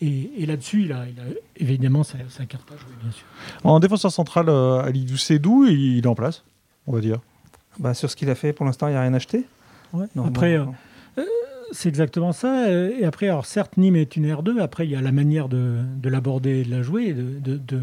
et, 0.02 0.46
là-dessus, 0.46 0.84
il 0.84 0.92
a, 0.92 1.06
évidemment 1.58 2.04
sa, 2.04 2.18
carte 2.46 2.72
à 2.72 2.78
jouer, 2.78 2.94
bien 3.02 3.12
sûr. 3.12 3.26
En 3.64 3.80
défenseur 3.80 4.12
central, 4.12 4.50
euh, 4.50 4.84
Ali 4.84 5.06
Doucedou, 5.06 5.66
il 5.66 6.00
est 6.00 6.08
en 6.08 6.16
place, 6.16 6.44
on 6.88 6.94
va 6.94 7.00
dire. 7.00 7.20
Bah, 7.80 7.94
sur 7.94 8.10
ce 8.10 8.16
qu'il 8.16 8.30
a 8.30 8.36
fait, 8.36 8.54
pour 8.54 8.66
l'instant, 8.66 8.88
il 8.88 8.92
n'y 8.92 8.98
a 8.98 9.02
rien 9.02 9.14
acheté. 9.14 9.46
après, 10.18 10.56
euh, 10.56 10.66
euh, 11.18 11.24
c'est 11.72 11.90
exactement 11.90 12.32
ça. 12.32 12.70
Et 12.70 13.06
après, 13.06 13.28
alors 13.28 13.46
certes, 13.46 13.78
Nîmes 13.78 13.96
est 13.96 14.16
une 14.16 14.28
R2. 14.28 14.60
Après, 14.60 14.86
il 14.86 14.92
y 14.92 14.96
a 14.96 15.02
la 15.02 15.12
manière 15.12 15.50
de, 15.50 15.80
l'aborder 16.04 16.62
et 16.62 16.64
de 16.64 16.72
la 16.72 16.82
jouer, 16.82 17.14
d'accomplir 17.14 17.60
de, 17.60 17.82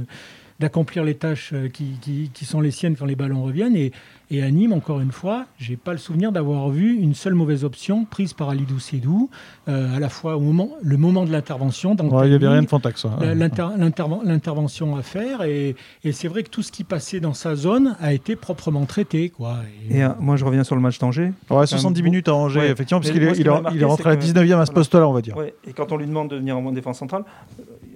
les 1.04 1.14
tâches 1.14 1.54
qui, 1.72 2.30
qui, 2.32 2.44
sont 2.44 2.60
les 2.60 2.70
siennes 2.70 2.96
quand 2.96 3.06
les 3.06 3.16
ballons 3.16 3.42
reviennent. 3.42 3.76
Et, 3.76 3.92
et 4.32 4.42
à 4.42 4.50
Nîmes, 4.50 4.72
encore 4.72 5.00
une 5.00 5.12
fois, 5.12 5.44
j'ai 5.58 5.76
pas 5.76 5.92
le 5.92 5.98
souvenir 5.98 6.32
d'avoir 6.32 6.70
vu 6.70 6.96
une 6.96 7.14
seule 7.14 7.34
mauvaise 7.34 7.64
option 7.64 8.06
prise 8.06 8.32
par 8.32 8.48
Alidou 8.48 8.78
Sédou, 8.78 9.28
euh, 9.68 9.94
à 9.94 10.00
la 10.00 10.08
fois 10.08 10.38
au 10.38 10.40
moment, 10.40 10.70
le 10.82 10.96
moment 10.96 11.26
de 11.26 11.30
l'intervention. 11.30 11.94
il 11.94 12.28
n'y 12.28 12.34
avait 12.34 12.48
rien 12.48 12.62
de 12.62 12.66
fantaxe. 12.66 13.06
L'intervention 13.20 14.96
à 14.96 15.02
faire. 15.02 15.42
Et, 15.42 15.76
c'est 16.12 16.28
vrai 16.28 16.44
que 16.44 16.48
tout 16.48 16.62
ce 16.62 16.72
qui 16.72 16.82
passait 16.82 17.20
dans 17.20 17.34
sa 17.34 17.56
zone 17.56 17.94
a 18.00 18.14
été 18.14 18.34
proprement 18.34 18.86
traité. 18.86 19.28
Quoi. 19.28 19.56
Et, 19.90 20.02
euh, 20.02 20.08
moi, 20.18 20.36
je 20.36 20.46
reviens 20.46 20.64
sur 20.64 20.76
le 20.76 20.80
match 20.80 20.98
d'Angers. 20.98 21.32
Ouais, 21.50 21.66
70 21.66 22.02
minutes 22.02 22.28
à 22.28 22.34
Angers, 22.34 22.70
effectivement, 22.70 23.00
parce 23.00 23.12
qu'il 23.12 23.22
est, 23.22 23.36
il 23.38 23.46
est, 23.46 23.84
rentré 23.84 24.08
à 24.08 24.14
la 24.14 24.18
19e 24.18 24.58
à 24.58 24.64
ce 24.64 24.72
poste-là, 24.72 25.06
on 25.06 25.12
va 25.12 25.20
dire. 25.20 25.36
et 25.66 25.74
quand 25.74 25.92
on 25.92 25.98
lui 25.98 26.06
demande 26.06 26.30
de 26.30 26.36
venir 26.36 26.56
en 26.56 26.72
défense 26.72 26.98
centrale, 26.98 27.24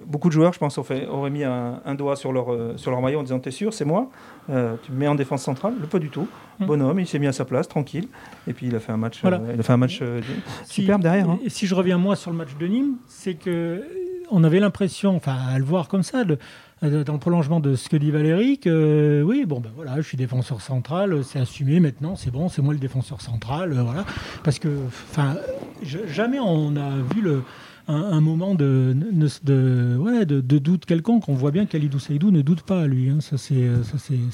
beaucoup 0.07 0.29
de 0.29 0.33
joueurs, 0.33 0.53
je 0.53 0.59
pense, 0.59 0.77
auraient 0.77 1.29
mis 1.29 1.43
un, 1.43 1.95
doigt 1.95 2.15
sur 2.15 2.31
leur, 2.31 2.51
euh, 2.51 2.73
sur 2.77 2.91
leur 2.91 3.01
maillot 3.01 3.19
en 3.19 3.23
disant 3.23 3.39
T'es 3.39 3.51
sûr, 3.51 3.73
c'est 3.73 3.85
moi 3.85 4.09
Tu 4.47 4.53
me 4.53 4.97
mets 4.97 5.07
en 5.07 5.15
défense 5.15 5.43
centrale 5.43 5.73
Le 5.79 5.87
Pas 5.87 5.99
du 5.99 6.09
tout. 6.09 6.27
Mmh. 6.59 6.65
Bonhomme, 6.65 6.99
il 6.99 7.07
s'est 7.07 7.19
mis 7.19 7.27
à 7.27 7.33
sa 7.33 7.45
place, 7.45 7.67
tranquille. 7.67 8.07
Et 8.47 8.53
puis 8.53 8.67
il 8.67 8.75
a 8.75 8.79
fait 8.79 8.91
un 8.91 8.97
match, 8.97 9.21
euh, 9.23 9.37
il 9.53 9.59
a 9.59 9.63
fait 9.63 9.73
un 9.73 9.77
match 9.77 9.99
euh, 10.01 10.21
superbe 10.65 11.01
derrière. 11.01 11.29
Hein. 11.29 11.39
Et 11.43 11.49
si 11.49 11.67
je 11.67 11.75
reviens 11.75 11.97
moi 11.97 12.15
sur 12.15 12.31
le 12.31 12.37
match 12.37 12.55
de 12.59 12.67
Nîmes, 12.67 12.95
c'est 13.07 13.35
que 13.35 13.83
on 14.29 14.43
avait 14.43 14.59
l'impression, 14.59 15.15
enfin 15.15 15.37
à 15.49 15.57
le 15.57 15.63
voir 15.63 15.87
comme 15.87 16.03
ça, 16.03 16.25
de, 16.25 16.37
dans 16.81 17.13
le 17.13 17.19
prolongement 17.19 17.59
de 17.59 17.75
ce 17.75 17.87
que 17.87 17.95
dit 17.95 18.11
Valérie, 18.11 18.59
que 18.59 19.23
oui, 19.25 19.45
bon 19.45 19.61
ben 19.61 19.71
voilà, 19.75 19.95
je 19.97 20.01
suis 20.01 20.17
défenseur 20.17 20.59
central, 20.59 21.23
c'est 21.23 21.39
assumé 21.39 21.79
maintenant, 21.79 22.17
c'est 22.17 22.31
bon, 22.31 22.49
c'est 22.49 22.61
moi 22.61 22.73
le 22.73 22.79
défenseur 22.79 23.21
central, 23.21 23.71
voilà. 23.73 24.03
Parce 24.43 24.59
que, 24.59 24.67
enfin, 25.09 25.35
jamais 25.81 26.39
on 26.39 26.75
a 26.75 26.89
vu 27.15 27.21
le 27.21 27.43
un, 27.87 28.21
moment 28.21 28.55
de, 28.55 28.95
de, 29.43 29.97
ouais, 29.97 30.25
de, 30.25 30.41
doute 30.41 30.85
quelconque. 30.85 31.29
On 31.29 31.33
voit 31.33 31.51
bien 31.51 31.65
qu'Alidou 31.65 31.99
Saïdou 31.99 32.31
ne 32.31 32.41
doute 32.41 32.61
pas, 32.61 32.85
lui. 32.87 33.09
Hein. 33.09 33.19
Ça, 33.21 33.37
c'est 33.37 33.55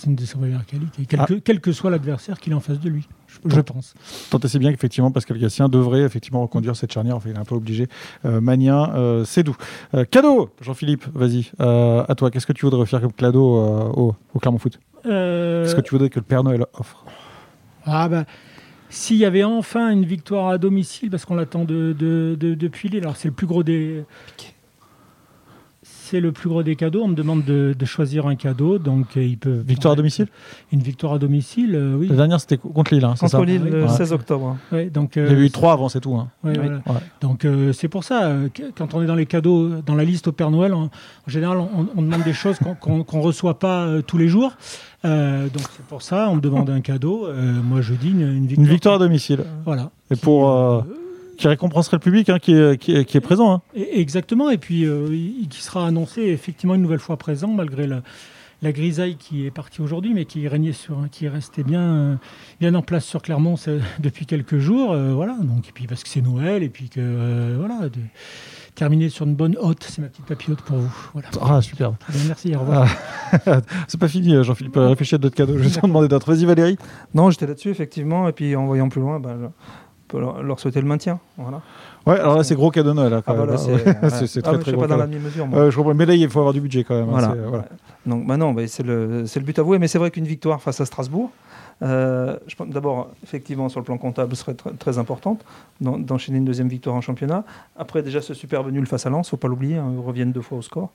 une 0.06 0.16
de 0.16 0.26
ses 0.26 0.38
meilleures 0.38 0.66
qualités, 0.66 1.06
quel, 1.08 1.20
ah. 1.22 1.26
que, 1.26 1.34
quel 1.36 1.60
que 1.62 1.72
soit 1.72 1.92
l'adversaire 1.92 2.40
qu'il 2.40 2.54
a 2.54 2.56
en 2.56 2.60
face 2.60 2.80
de 2.80 2.90
lui 2.90 3.08
je, 3.46 3.62
pense. 3.62 3.94
Tant 4.30 4.40
c'est 4.46 4.60
bien 4.60 4.72
qu'effectivement 4.72 5.12
Pascal 5.12 5.40
Gassien 5.40 5.68
devrait 5.68 6.02
effectivement 6.02 6.42
reconduire 6.42 6.76
cette 6.76 6.92
charnière. 6.92 7.16
Enfin, 7.16 7.30
il 7.30 7.36
est 7.36 7.40
un 7.40 7.46
peu 7.46 7.56
obligé. 7.56 7.88
Euh, 8.26 8.40
euh, 8.44 9.26
c'est 9.26 9.44
doux. 9.44 9.56
Euh, 9.96 10.06
cadeau, 10.06 10.50
Jean-Philippe, 10.62 11.06
vas-y. 11.14 11.52
Euh, 11.60 12.04
à 12.08 12.16
toi, 12.16 12.30
qu'est-ce 12.30 12.46
que 12.46 12.54
tu 12.54 12.66
voudrais 12.66 12.86
faire 12.86 13.02
comme 13.02 13.14
cadeau 13.14 13.58
au, 13.96 14.16
au 14.34 14.40
Clermont 14.40 14.60
Foot? 14.60 14.80
Qu'est-ce 15.04 15.76
que 15.76 15.82
tu 15.82 15.92
voudrais 15.92 16.10
que 16.10 16.20
le 16.20 16.26
Père 16.26 16.44
Noël 16.44 16.66
offre? 16.74 17.06
Ah 17.86 18.08
ben. 18.08 18.26
S'il 18.96 19.18
y 19.18 19.26
avait 19.26 19.44
enfin 19.44 19.90
une 19.90 20.06
victoire 20.06 20.50
à 20.50 20.60
domicile, 20.60 21.10
parce 21.10 21.26
qu'on 21.26 21.34
l'attend 21.34 21.66
de, 21.66 21.94
de, 21.98 22.36
depuis 22.38 22.96
alors 22.96 23.18
c'est 23.18 23.28
le 23.28 23.34
plus 23.34 23.48
gros 23.48 23.64
des 23.64 24.04
c'est 26.14 26.20
le 26.20 26.32
plus 26.32 26.48
gros 26.48 26.62
des 26.62 26.76
cadeaux. 26.76 27.02
On 27.04 27.08
me 27.08 27.16
demande 27.16 27.44
de, 27.44 27.86
choisir 27.86 28.28
un 28.28 28.36
cadeau, 28.36 28.78
donc 28.78 29.18
euh, 29.18 29.24
il 29.24 29.38
peut. 29.40 29.64
Victoire 29.66 29.94
à 29.94 29.96
domicile 29.96 30.28
Une 30.72 30.82
victoire 30.82 31.14
à 31.14 31.18
domicile, 31.18 31.76
euh, 31.76 31.96
oui. 31.96 32.08
La 32.08 32.16
dernière, 32.16 32.40
c'était 32.40 32.58
contre 32.58 32.94
Lille, 32.94 33.04
hein, 33.04 33.16
Contre 33.20 33.32
ça 33.32 33.44
Lille, 33.44 33.64
le 33.64 33.88
16 33.88 34.14
octobre. 34.14 34.58
donc, 34.94 35.16
il 35.16 35.24
y 35.24 35.26
a 35.26 35.32
eu 35.32 35.50
trois 35.50 35.74
avant, 35.74 35.90
c'est 35.90 36.02
tout. 36.02 36.16
Hein. 36.16 36.30
Donc 37.20 37.48
c'est 37.74 37.88
pour 37.88 38.04
ça, 38.04 38.32
quand 38.76 38.94
on 38.94 39.02
est 39.02 39.08
dans 39.08 39.16
les 39.16 39.26
cadeaux, 39.26 39.82
dans 39.84 39.96
la 39.96 40.04
liste 40.04 40.28
au 40.28 40.32
Père 40.32 40.52
Noël, 40.52 40.74
en, 40.74 40.90
général, 41.26 41.58
on, 41.58 42.02
demande 42.02 42.24
des 42.24 42.34
choses 42.34 42.58
qu'on 42.80 42.98
ne 42.98 43.24
reçoit 43.24 43.58
pas 43.58 43.88
tous 44.06 44.20
les 44.20 44.28
jours. 44.28 44.56
donc 45.04 45.64
c'est 45.76 45.86
pour 45.88 46.04
ça, 46.04 46.30
on 46.30 46.36
me 46.36 46.42
demande 46.42 46.70
un 46.70 46.82
cadeau. 46.82 47.28
moi, 47.64 47.82
je 47.82 47.96
dis 47.96 48.12
une, 48.12 48.46
victoire. 48.46 48.66
Une 48.66 48.72
victoire 48.72 48.96
à 48.96 49.00
domicile. 49.00 49.44
Voilà. 49.66 49.90
Et 50.12 50.16
pour 50.16 50.86
qui 51.44 51.50
récompenserait 51.50 51.98
le 51.98 52.02
public 52.02 52.30
hein, 52.30 52.40
qui, 52.40 52.54
est, 52.54 52.78
qui, 52.78 52.94
est, 52.96 53.20
présent. 53.20 53.56
Hein. 53.56 53.62
Exactement, 53.76 54.50
et 54.50 54.58
puis 54.58 54.86
euh, 54.86 55.10
qui 55.50 55.62
sera 55.62 55.86
annoncé 55.86 56.22
effectivement 56.22 56.76
une 56.76 56.82
nouvelle 56.82 57.00
fois 57.00 57.18
présent, 57.18 57.50
malgré 57.50 57.86
la, 57.86 58.02
la 58.62 58.72
grisaille 58.72 59.18
qui 59.18 59.46
est 59.46 59.52
partie 59.52 59.82
aujourd'hui, 59.82 60.14
mais 60.14 60.24
qui 60.24 60.48
régnait 60.48 60.72
sur, 60.72 61.06
qui 61.12 61.26
est 61.26 61.30
resté 61.30 61.64
bien, 61.64 62.18
bien 62.62 62.74
en 62.76 62.82
place 62.82 63.04
sur 63.04 63.22
Clermont 63.22 63.56
depuis 64.00 64.26
quelques 64.26 64.58
jours. 64.58 64.94
Euh, 64.94 65.14
voilà, 65.14 65.36
donc, 65.42 65.68
et 65.68 65.74
puis 65.74 65.86
parce 65.86 66.02
que 66.02 66.08
c'est 66.08 66.22
Noël, 66.22 66.64
et 66.64 66.70
puis 66.70 66.88
que 66.88 67.02
euh, 67.02 67.58
voilà. 67.60 67.90
De, 67.90 68.00
terminer 68.76 69.10
sur 69.10 69.28
une 69.28 69.36
bonne 69.36 69.56
hôte, 69.60 69.86
c'est 69.88 70.02
ma 70.02 70.08
petite 70.08 70.26
papillote 70.26 70.62
pour 70.62 70.78
vous. 70.78 71.10
Voilà. 71.14 71.28
Ah, 71.40 71.62
super. 71.62 71.94
merci, 72.28 72.56
au 72.56 72.62
revoir. 72.62 72.88
Ah, 73.46 73.62
c'est 73.88 74.00
pas 74.00 74.08
fini, 74.08 74.44
Jean-Philippe. 74.44 74.78
Réfléchis 74.78 75.14
à 75.14 75.20
d'autres 75.20 75.36
cadeaux. 75.36 75.58
Je 75.60 75.64
vais 75.64 75.70
te 75.70 75.86
demander 75.86 76.08
d'autres. 76.08 76.34
Vas-y, 76.34 76.46
Valérie. 76.46 76.78
Non, 77.14 77.30
j'étais 77.30 77.46
là-dessus, 77.46 77.70
effectivement. 77.70 78.28
Et 78.30 78.32
puis, 78.32 78.56
en 78.56 78.66
voyant 78.66 78.90
plus 78.90 79.02
loin, 79.02 79.20
ben, 79.20 79.52
leur, 80.20 80.60
souhaiter 80.60 80.82
le 80.82 80.88
maintien. 80.88 81.20
Voilà. 81.38 81.62
Ouais, 82.06 82.20
alors 82.20 82.38
là, 82.38 82.44
c'est 82.44 82.56
gros 82.56 82.72
cadeau 82.72 82.94
Noël. 82.94 83.12
Là, 83.12 83.22
ah, 83.26 83.34
bah 83.34 83.58
c'est 83.58 84.42
très, 84.42 84.56
ah, 84.56 84.58
très 84.58 84.74
pas 84.74 84.88
dans 84.88 84.98
la 84.98 85.08
mesure 85.08 85.48
je 85.72 85.76
comprends. 85.76 85.94
Mais 85.94 86.06
là, 86.06 86.16
il 86.16 86.30
faut 86.30 86.40
avoir 86.40 86.54
du 86.54 86.62
budget 86.62 86.84
quand 86.84 86.96
même. 86.96 87.10
Hein, 87.10 87.36
voilà. 87.48 87.66
Donc, 88.06 88.28
bah 88.28 88.38
non, 88.38 88.56
c'est 88.68 88.84
le, 88.84 89.24
le, 89.24 89.42
but 89.42 89.58
avoué. 89.60 89.80
Mais 89.80 89.88
c'est 89.88 90.00
vrai 90.00 90.12
qu'une 90.12 90.26
victoire 90.26 90.62
face 90.62 90.82
à 90.82 90.86
Strasbourg, 90.86 91.32
euh, 91.82 92.38
d'abord, 92.68 93.12
effectivement, 93.24 93.70
sur 93.70 93.80
le 93.80 93.86
plan 93.86 93.98
comptable, 93.98 94.36
serait 94.36 94.56
très, 94.56 94.98
importante 94.98 95.44
d'enchaîner 95.80 96.38
une 96.38 96.46
deuxième 96.46 96.68
victoire 96.68 96.96
en 96.96 97.02
championnat. 97.02 97.46
Après, 97.78 98.04
déjà, 98.04 98.22
ce 98.22 98.34
superbe 98.34 98.72
nul 98.72 98.86
face 98.86 99.06
à 99.06 99.10
Lens, 99.10 99.30
faut 99.30 99.38
pas 99.38 99.48
l'oublier, 99.48 99.78
hein, 99.78 99.92
ils 99.94 100.06
reviennent 100.06 100.32
deux 100.32 100.42
fois 100.42 100.58
au 100.58 100.62
score. 100.62 100.92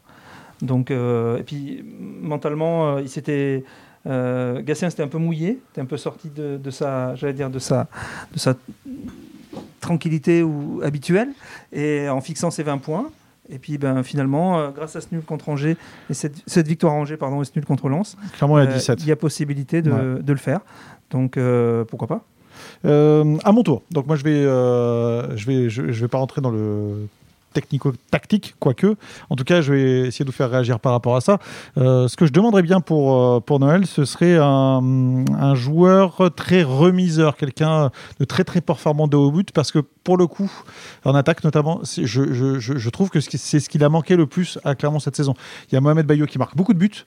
Donc, 0.60 0.90
et 0.90 1.42
puis 1.46 1.84
mentalement, 2.20 2.98
il 2.98 3.08
s'était. 4.08 4.62
Gatien 4.62 4.90
s'était 4.90 5.02
un 5.02 5.08
peu 5.08 5.18
mouillé, 5.18 5.60
était 5.72 5.80
un 5.80 5.86
peu 5.86 5.96
sorti 5.96 6.30
de, 6.30 6.56
de 6.56 6.70
sa, 6.70 7.14
j'allais 7.14 7.32
dire, 7.32 7.50
de 7.50 7.58
sa, 7.58 7.86
de 8.32 8.38
sa 8.38 8.54
tranquillité 9.80 10.42
ou, 10.42 10.80
habituelle, 10.82 11.30
et 11.72 12.08
en 12.08 12.20
fixant 12.20 12.50
ses 12.50 12.62
20 12.62 12.78
points. 12.78 13.10
Et 13.50 13.58
puis 13.58 13.78
ben, 13.78 14.02
finalement, 14.02 14.58
euh, 14.58 14.70
grâce 14.70 14.94
à 14.96 15.00
ce 15.00 15.06
nul 15.12 15.22
contre 15.22 15.48
Angers, 15.48 15.76
et 16.10 16.14
cette, 16.14 16.68
victoire 16.68 16.92
à 16.92 16.96
Angers, 16.96 17.16
pardon, 17.16 17.40
et 17.40 17.44
ce 17.44 17.52
nul 17.56 17.64
contre 17.64 17.88
Lens, 17.88 18.16
il, 18.42 18.46
y 18.46 18.58
a 18.58 18.66
17. 18.66 18.90
Euh, 18.90 19.02
il 19.02 19.08
y 19.08 19.12
a 19.12 19.16
possibilité 19.16 19.80
de, 19.80 20.20
de 20.20 20.32
le 20.32 20.38
faire. 20.38 20.60
Donc 21.10 21.36
euh, 21.36 21.84
pourquoi 21.84 22.08
pas? 22.08 22.24
À 22.84 23.52
mon 23.52 23.62
tour. 23.62 23.82
Donc 23.90 24.06
moi 24.06 24.16
je 24.16 24.24
vais, 24.24 24.42
je 24.42 25.46
vais, 25.46 25.70
je, 25.70 25.90
je, 25.90 26.00
vais 26.00 26.08
pas 26.08 26.18
rentrer 26.18 26.40
dans 26.42 26.50
le 26.50 27.08
technico-tactique, 27.52 28.54
quoique. 28.58 28.96
En 29.30 29.36
tout 29.36 29.44
cas, 29.44 29.60
je 29.60 29.72
vais 29.72 30.08
essayer 30.08 30.24
de 30.24 30.30
vous 30.30 30.36
faire 30.36 30.50
réagir 30.50 30.80
par 30.80 30.92
rapport 30.92 31.16
à 31.16 31.20
ça. 31.20 31.38
Euh, 31.76 32.08
ce 32.08 32.16
que 32.16 32.26
je 32.26 32.32
demanderais 32.32 32.62
bien 32.62 32.80
pour, 32.80 33.16
euh, 33.16 33.40
pour 33.40 33.60
Noël, 33.60 33.86
ce 33.86 34.04
serait 34.04 34.36
un, 34.36 35.54
joueur 35.54 36.30
très 36.36 36.62
remiseur, 36.62 37.36
quelqu'un 37.36 37.90
de 38.20 38.24
très 38.24 38.44
très 38.44 38.60
performant 38.60 39.08
de 39.08 39.16
haut 39.16 39.30
but, 39.30 39.50
parce 39.52 39.72
que 39.72 39.78
pour 39.78 40.16
le 40.16 40.26
coup, 40.26 40.50
en 41.04 41.14
attaque 41.14 41.42
notamment, 41.44 41.80
je, 41.84 42.04
je, 42.06 42.58
je, 42.58 42.90
trouve 42.90 43.10
que 43.10 43.20
c'est 43.20 43.60
ce 43.60 43.68
qu'il 43.68 43.82
a 43.84 43.88
manqué 43.88 44.16
le 44.16 44.26
plus 44.26 44.58
à 44.64 44.74
Clermont 44.74 45.00
cette 45.00 45.16
saison. 45.16 45.34
Il 45.70 45.74
y 45.74 45.78
a 45.78 45.80
Mohamed 45.80 46.06
Bayo 46.06 46.26
qui 46.26 46.38
marque 46.38 46.56
beaucoup 46.56 46.74
de 46.74 46.78
buts. 46.78 47.04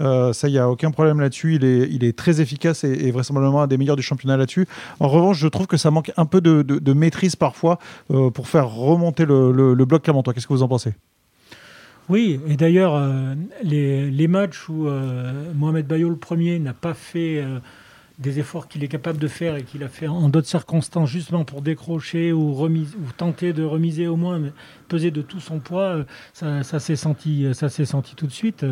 Euh, 0.00 0.32
ça, 0.32 0.48
il 0.48 0.52
n'y 0.52 0.58
a 0.58 0.68
aucun 0.68 0.90
problème 0.90 1.20
là-dessus. 1.20 1.56
Il 1.56 1.64
est, 1.64 1.88
il 1.90 2.04
est 2.04 2.16
très 2.16 2.40
efficace 2.40 2.84
et, 2.84 3.10
vraisemblablement 3.10 3.62
un 3.62 3.66
des 3.66 3.76
meilleurs 3.76 3.96
du 3.96 4.02
championnat 4.02 4.36
là-dessus. 4.36 4.66
En 4.98 5.08
revanche, 5.08 5.38
je 5.38 5.48
trouve 5.48 5.66
que 5.66 5.76
ça 5.76 5.90
manque 5.90 6.12
un 6.16 6.26
peu 6.26 6.40
de, 6.40 6.92
maîtrise 6.92 7.36
parfois 7.36 7.78
euh, 8.10 8.30
pour 8.30 8.48
faire 8.48 8.68
remonter 8.68 9.24
le, 9.24 9.52
le, 9.52 9.84
bloc 9.84 10.02
Clermontois. 10.02 10.34
Qu'est-ce 10.34 10.46
que 10.46 10.52
vous 10.52 10.62
en 10.62 10.68
pensez? 10.68 10.94
Oui, 12.08 12.40
et 12.48 12.56
d'ailleurs, 12.56 12.94
euh, 12.94 13.34
les, 13.62 14.28
matchs 14.28 14.68
où 14.68 14.88
Mohamed 15.54 15.86
Bayo, 15.86 16.08
le 16.08 16.16
premier, 16.16 16.58
n'a 16.58 16.72
pas 16.74 16.94
fait 16.94 17.44
des 18.18 18.38
efforts 18.38 18.68
qu'il 18.68 18.84
est 18.84 18.88
capable 18.88 19.18
de 19.18 19.28
faire 19.28 19.56
et 19.56 19.62
qu'il 19.62 19.82
a 19.82 19.88
fait 19.88 20.06
en 20.06 20.28
d'autres 20.28 20.48
circonstances, 20.48 21.08
justement 21.08 21.44
pour 21.44 21.62
décrocher 21.62 22.32
ou, 22.32 22.62
ou 22.62 23.12
tenter 23.16 23.52
de 23.52 23.62
remiser 23.62 24.06
au 24.08 24.16
moins, 24.16 24.40
peser 24.88 25.10
de 25.10 25.22
tout 25.22 25.40
son 25.40 25.58
poids, 25.58 26.04
ça 26.34 26.62
s'est 26.62 26.96
senti, 26.96 27.46
ça 27.54 27.68
s'est 27.68 27.86
senti 27.86 28.14
tout 28.14 28.26
de 28.26 28.32
suite. 28.32 28.64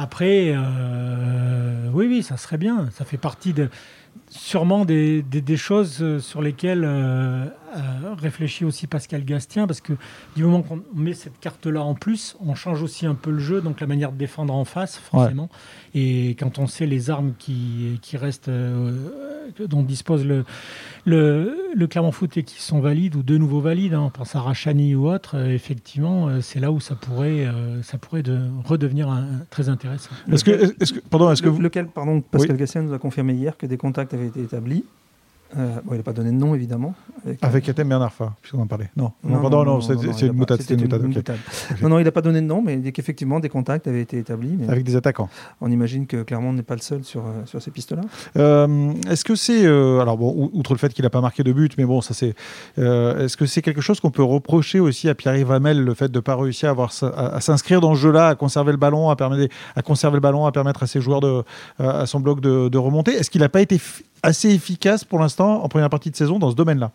Après, 0.00 0.52
euh, 0.54 1.90
oui, 1.92 2.06
oui, 2.06 2.22
ça 2.22 2.36
serait 2.36 2.56
bien. 2.56 2.88
Ça 2.92 3.04
fait 3.04 3.16
partie 3.16 3.52
de, 3.52 3.68
sûrement 4.30 4.84
des, 4.84 5.24
choses 5.56 6.20
sur 6.20 6.40
lesquelles 6.40 6.84
euh, 6.84 7.46
euh, 7.76 8.14
réfléchit 8.14 8.64
aussi 8.64 8.86
Pascal 8.86 9.24
Gastien, 9.24 9.66
parce 9.66 9.80
que 9.80 9.92
du 10.36 10.44
moment 10.44 10.62
qu'on 10.62 10.82
met 10.94 11.14
cette 11.14 11.38
carte-là 11.40 11.82
en 11.82 11.94
plus, 11.94 12.36
on 12.44 12.54
change 12.54 12.82
aussi 12.82 13.06
un 13.06 13.14
peu 13.14 13.30
le 13.30 13.38
jeu, 13.38 13.60
donc 13.60 13.80
la 13.80 13.86
manière 13.86 14.12
de 14.12 14.18
défendre 14.18 14.54
en 14.54 14.64
face, 14.64 14.96
forcément. 14.96 15.48
Et 15.94 16.30
quand 16.38 16.58
on 16.58 16.66
sait 16.66 16.86
les 16.86 17.10
armes 17.10 17.34
qui, 17.38 17.98
qui 18.02 18.16
restent, 18.16 18.50
dont 19.68 19.82
dispose 19.82 20.24
le, 20.24 20.44
le, 21.04 21.72
le 21.74 21.86
Clermont 21.86 22.12
Foot 22.12 22.36
et 22.36 22.42
qui 22.42 22.60
sont 22.60 22.80
valides 22.80 23.16
ou 23.16 23.22
de 23.22 23.36
nouveau 23.36 23.60
valides, 23.60 23.94
hein, 23.94 24.02
on 24.06 24.10
pense 24.10 24.34
à 24.34 24.40
Rachani 24.40 24.94
ou 24.94 25.08
autre, 25.08 25.36
euh, 25.36 25.48
effectivement, 25.48 26.28
euh, 26.28 26.40
c'est 26.40 26.60
là 26.60 26.70
où 26.70 26.80
ça 26.80 26.94
pourrait, 26.94 27.46
euh, 27.46 27.82
ça 27.82 27.98
pourrait 27.98 28.22
de, 28.22 28.38
redevenir 28.64 29.08
très 29.50 29.68
intéressant. 29.68 30.10
Est-ce 30.30 30.44
que, 30.44 30.50
est 30.50 30.92
que, 30.92 31.00
pardon, 31.08 31.30
est-ce 31.32 31.42
que 31.42 31.48
vous... 31.48 31.60
lequel, 31.60 31.86
pardon, 31.86 32.20
Pascal 32.20 32.56
oui. 32.58 32.82
nous 32.82 32.92
a 32.92 32.98
confirmé 32.98 33.34
hier 33.34 33.56
que 33.56 33.66
des 33.66 33.76
contacts 33.76 34.14
avaient 34.14 34.26
été 34.26 34.42
établis 34.42 34.84
euh, 35.56 35.80
il 35.90 35.96
n'a 35.96 36.02
pas 36.02 36.12
donné 36.12 36.30
de 36.30 36.36
nom, 36.36 36.54
évidemment. 36.54 36.94
Avec, 37.24 37.42
avec 37.42 37.66
Yatem 37.66 37.88
Bernarfa, 37.88 38.34
puisqu'on 38.42 38.60
en 38.60 38.66
parlait. 38.66 38.90
Non, 38.96 39.12
non, 39.24 39.48
non, 39.48 39.64
non, 39.64 39.80
c'est 39.80 40.26
une 40.26 40.32
boutade. 40.32 40.60
Non, 41.82 41.88
non, 41.88 41.98
il 41.98 42.04
n'a 42.04 42.12
pas 42.12 42.20
donné 42.20 42.40
de 42.40 42.46
nom, 42.46 42.62
mais 42.62 42.74
il 42.74 42.82
dit 42.82 42.92
qu'effectivement, 42.92 43.40
des 43.40 43.48
contacts 43.48 43.86
avaient 43.86 44.02
été 44.02 44.18
établis. 44.18 44.58
avec 44.68 44.84
des 44.84 44.96
attaquants. 44.96 45.28
On 45.60 45.70
imagine 45.70 46.06
que 46.06 46.22
Clermont 46.22 46.52
n'est 46.52 46.62
pas 46.62 46.74
le 46.74 46.80
seul 46.80 47.02
sur, 47.02 47.22
euh, 47.22 47.46
sur 47.46 47.62
ces 47.62 47.70
pistes-là. 47.70 48.02
Euh, 48.36 48.92
est-ce 49.08 49.24
que 49.24 49.34
c'est. 49.34 49.66
alors, 49.66 50.18
bon, 50.18 50.50
outre 50.52 50.74
le 50.74 50.78
fait 50.78 50.92
qu'il 50.92 51.04
n'a 51.04 51.10
pas 51.10 51.20
marqué 51.20 51.42
de 51.42 51.52
but, 51.52 51.76
mais 51.78 51.84
bon, 51.84 52.00
ça 52.00 52.14
c'est. 52.14 52.34
Est-ce 52.76 53.36
que 53.36 53.46
c'est 53.46 53.62
quelque 53.62 53.80
chose 53.80 54.00
qu'on 54.00 54.10
peut 54.10 54.22
reprocher 54.22 54.80
aussi 54.80 55.08
à 55.08 55.14
Pierre-Yves 55.14 55.50
Hamel, 55.50 55.82
le 55.82 55.94
fait 55.94 56.08
de 56.08 56.18
ne 56.18 56.20
pas 56.20 56.36
réussir 56.36 56.68
à, 56.68 56.72
avoir, 56.72 56.92
à, 57.02 57.40
s'inscrire 57.40 57.80
dans 57.80 57.94
ce 57.94 58.00
jeu-là, 58.00 58.28
à 58.28 58.34
conserver 58.34 58.72
le 58.72 58.78
ballon, 58.78 59.08
à, 59.08 59.16
permettre, 59.16 59.52
à 59.74 59.82
conserver 59.82 60.16
le 60.16 60.20
ballon, 60.20 60.44
à 60.44 60.52
permettre 60.52 60.82
à 60.82 60.86
ses 60.86 61.00
joueurs, 61.00 61.20
de, 61.20 61.42
à 61.78 62.06
son 62.06 62.20
bloc 62.20 62.40
de, 62.40 62.68
de 62.68 62.78
remonter? 62.78 63.12
Est-ce 63.12 63.30
qu'il 63.30 63.40
n'a 63.40 63.48
pas 63.48 63.62
été 63.62 63.78
assez 64.22 64.50
efficace 64.50 65.04
pour 65.04 65.18
l'instant 65.18 65.62
en 65.62 65.68
première 65.68 65.90
partie 65.90 66.10
de 66.10 66.16
saison 66.16 66.38
dans 66.38 66.50
ce 66.50 66.56
domaine-là. 66.56 66.92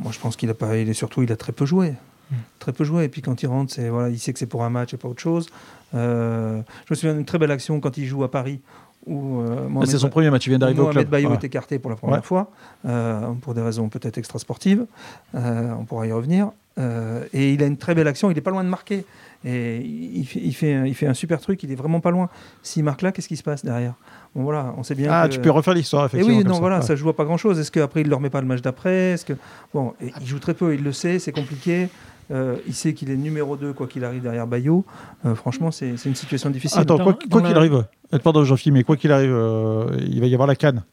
Moi, 0.00 0.12
je 0.12 0.18
pense 0.18 0.36
qu'il 0.36 0.50
a 0.50 0.54
pas, 0.54 0.76
il 0.76 0.88
est 0.88 0.94
surtout, 0.94 1.22
il 1.22 1.30
a 1.30 1.36
très 1.36 1.52
peu 1.52 1.66
joué, 1.66 1.94
hmm. 2.30 2.36
très 2.58 2.72
peu 2.72 2.84
joué. 2.84 3.04
Et 3.04 3.08
puis 3.08 3.22
quand 3.22 3.42
il 3.42 3.46
rentre, 3.46 3.72
c'est 3.72 3.88
voilà, 3.88 4.08
il 4.08 4.18
sait 4.18 4.32
que 4.32 4.38
c'est 4.38 4.46
pour 4.46 4.64
un 4.64 4.70
match 4.70 4.92
et 4.94 4.96
pas 4.96 5.08
autre 5.08 5.22
chose. 5.22 5.48
Euh, 5.94 6.60
je 6.86 6.92
me 6.92 6.96
souviens 6.96 7.14
d'une 7.14 7.24
très 7.24 7.38
belle 7.38 7.52
action 7.52 7.80
quand 7.80 7.96
il 7.96 8.06
joue 8.06 8.24
à 8.24 8.30
Paris. 8.30 8.60
Où, 9.06 9.42
euh, 9.42 9.68
ah, 9.82 9.86
c'est 9.86 9.98
son 9.98 10.08
premier 10.08 10.30
match, 10.30 10.46
il 10.46 10.48
vient 10.48 10.58
d'arriver 10.58 10.80
au 10.80 10.88
club. 10.88 11.08
Bayo 11.08 11.32
est 11.34 11.44
écarté 11.44 11.78
pour 11.78 11.90
la 11.90 11.96
première 11.96 12.24
fois, 12.24 12.50
euh, 12.86 13.32
pour 13.42 13.52
des 13.52 13.60
raisons 13.60 13.90
peut-être 13.90 14.16
extra-sportives. 14.16 14.86
on 15.34 15.84
pourra 15.86 16.06
y 16.06 16.12
revenir. 16.12 16.50
Et 16.78 17.52
il 17.52 17.62
a 17.62 17.66
une 17.66 17.76
très 17.76 17.94
belle 17.94 18.08
action, 18.08 18.30
il 18.30 18.34
n'est 18.34 18.40
pas 18.40 18.50
loin 18.50 18.64
de 18.64 18.68
marquer. 18.68 19.04
Et 19.46 19.76
il 19.76 20.24
fait, 20.24 20.40
il, 20.42 20.54
fait, 20.54 20.88
il 20.88 20.94
fait 20.94 21.06
un 21.06 21.12
super 21.12 21.38
truc, 21.38 21.62
il 21.62 21.70
est 21.70 21.74
vraiment 21.74 22.00
pas 22.00 22.10
loin. 22.10 22.30
S'il 22.62 22.82
marque 22.82 23.02
là, 23.02 23.12
qu'est-ce 23.12 23.28
qui 23.28 23.36
se 23.36 23.42
passe 23.42 23.62
derrière? 23.62 23.92
Bon 24.34 24.42
voilà, 24.42 24.74
on 24.78 24.82
sait 24.82 24.94
bien. 24.94 25.10
Ah, 25.12 25.28
tu 25.28 25.38
peux 25.38 25.50
refaire 25.50 25.74
l'histoire, 25.74 26.06
effectivement. 26.06 26.34
Et 26.34 26.42
oui, 26.42 26.44
non, 26.44 26.58
voilà, 26.60 26.80
ça 26.80 26.96
joue 26.96 27.10
à 27.10 27.16
pas 27.16 27.24
grand-chose. 27.24 27.58
Est-ce 27.58 27.70
qu'après 27.70 28.00
il 28.00 28.04
ne 28.04 28.10
le 28.10 28.16
remet 28.16 28.30
pas 28.30 28.40
le 28.40 28.46
match 28.46 28.62
d'après? 28.62 29.12
Est-ce 29.12 29.26
que 29.26 29.34
bon, 29.74 29.92
il 30.00 30.26
joue 30.26 30.38
très 30.38 30.54
peu, 30.54 30.74
il 30.74 30.82
le 30.82 30.92
sait, 30.92 31.18
c'est 31.18 31.32
compliqué. 31.32 31.88
Euh, 32.30 32.56
il 32.66 32.74
sait 32.74 32.94
qu'il 32.94 33.10
est 33.10 33.16
numéro 33.16 33.54
2 33.56 33.74
quoi 33.74 33.86
qu'il 33.86 34.02
arrive 34.04 34.22
derrière 34.22 34.46
Bayo. 34.46 34.84
Euh, 35.26 35.34
franchement, 35.34 35.70
c'est 35.70 35.90
une 35.90 36.14
situation 36.14 36.48
difficile. 36.50 36.80
Attends, 36.80 36.98
quoi 36.98 37.42
qu'il 37.42 37.56
arrive, 37.56 37.84
pardon 38.22 38.44
Jean-Philippe, 38.44 38.74
mais 38.74 38.82
quoi 38.82 38.96
qu'il 38.96 39.12
arrive, 39.12 39.32
euh, 39.32 39.86
il 40.08 40.20
va 40.20 40.26
y 40.26 40.34
avoir 40.34 40.46
la 40.46 40.56
canne. 40.56 40.84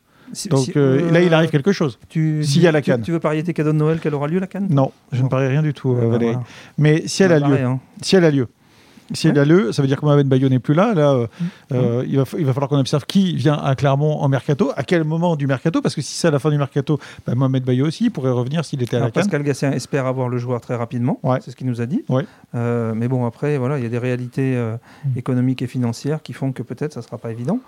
Donc 0.50 0.75
là, 0.75 1.21
il 1.21 1.33
arrive 1.33 1.50
quelque 1.50 1.71
chose. 1.71 2.00
S'il 2.09 2.61
y 2.61 2.67
a 2.67 2.71
la 2.71 2.81
canne. 2.81 3.01
Tu, 3.01 3.11
veux 3.11 3.19
parier 3.19 3.43
tes 3.43 3.53
cadeaux 3.53 3.73
de 3.73 3.77
Noël 3.77 4.00
qu'elle 4.00 4.13
aura 4.13 4.27
lieu 4.27 4.39
la 4.39 4.47
canne? 4.47 4.67
Non, 4.69 4.91
je 5.11 5.21
ne 5.23 5.27
parie 5.27 5.47
rien 5.47 5.61
du 5.61 5.73
tout, 5.73 5.93
Valérie. 5.93 6.38
Mais 6.77 7.03
si 7.07 7.23
elle 7.23 7.33
a 7.33 7.39
lieu, 7.39 7.63
hein. 7.63 7.79
si 8.01 8.15
elle 8.15 8.25
a 8.25 8.31
lieu, 8.31 8.47
si 9.13 9.27
elle 9.27 9.39
a 9.39 9.45
lieu, 9.45 9.71
ça 9.71 9.81
veut 9.81 9.88
dire 9.88 10.00
que 10.00 10.05
Mohamed 10.05 10.27
Bayo 10.27 10.50
n'est 10.50 10.59
plus 10.59 10.73
là. 10.73 10.93
Là, 10.93 11.11
euh, 11.11 11.27
mmh. 11.27 11.45
euh, 11.73 12.03
il, 12.07 12.17
va, 12.17 12.23
il 12.38 12.45
va 12.45 12.53
falloir 12.53 12.69
qu'on 12.69 12.79
observe 12.79 13.05
qui 13.05 13.35
vient 13.35 13.55
à 13.55 13.75
Clermont 13.75 14.19
en 14.19 14.29
mercato, 14.29 14.71
à 14.75 14.83
quel 14.83 15.03
moment 15.03 15.35
du 15.35 15.47
mercato, 15.47 15.81
parce 15.81 15.95
que 15.95 16.01
si 16.01 16.13
c'est 16.13 16.27
à 16.27 16.31
la 16.31 16.39
fin 16.39 16.50
du 16.50 16.57
mercato, 16.57 17.00
bah, 17.25 17.35
Mohamed 17.35 17.63
Bayo 17.63 17.88
aussi 17.88 18.05
il 18.05 18.11
pourrait 18.11 18.31
revenir 18.31 18.63
s'il 18.63 18.81
était 18.81 18.97
à 18.97 19.01
la 19.01 19.09
Pascal 19.09 19.43
Gassien 19.43 19.71
espère 19.71 20.05
avoir 20.05 20.29
le 20.29 20.38
joueur 20.38 20.61
très 20.61 20.75
rapidement, 20.75 21.19
c'est 21.41 21.51
ce 21.51 21.55
qu'il 21.55 21.67
nous 21.67 21.81
a 21.81 21.85
dit. 21.85 22.03
Euh, 22.55 22.93
mais 22.95 23.07
bon, 23.07 23.25
après, 23.25 23.57
voilà, 23.57 23.77
il 23.77 23.83
y 23.83 23.88
a 23.88 23.89
des 23.89 23.97
réalités 23.97 24.55
mmh. 24.55 25.17
économiques 25.17 25.61
et 25.61 25.67
financières 25.67 26.21
qui 26.21 26.33
font 26.33 26.51
que 26.51 26.63
peut-être 26.63 26.93
ça 26.93 27.01
ne 27.01 27.05
sera 27.05 27.17
pas 27.17 27.31
évident. 27.31 27.59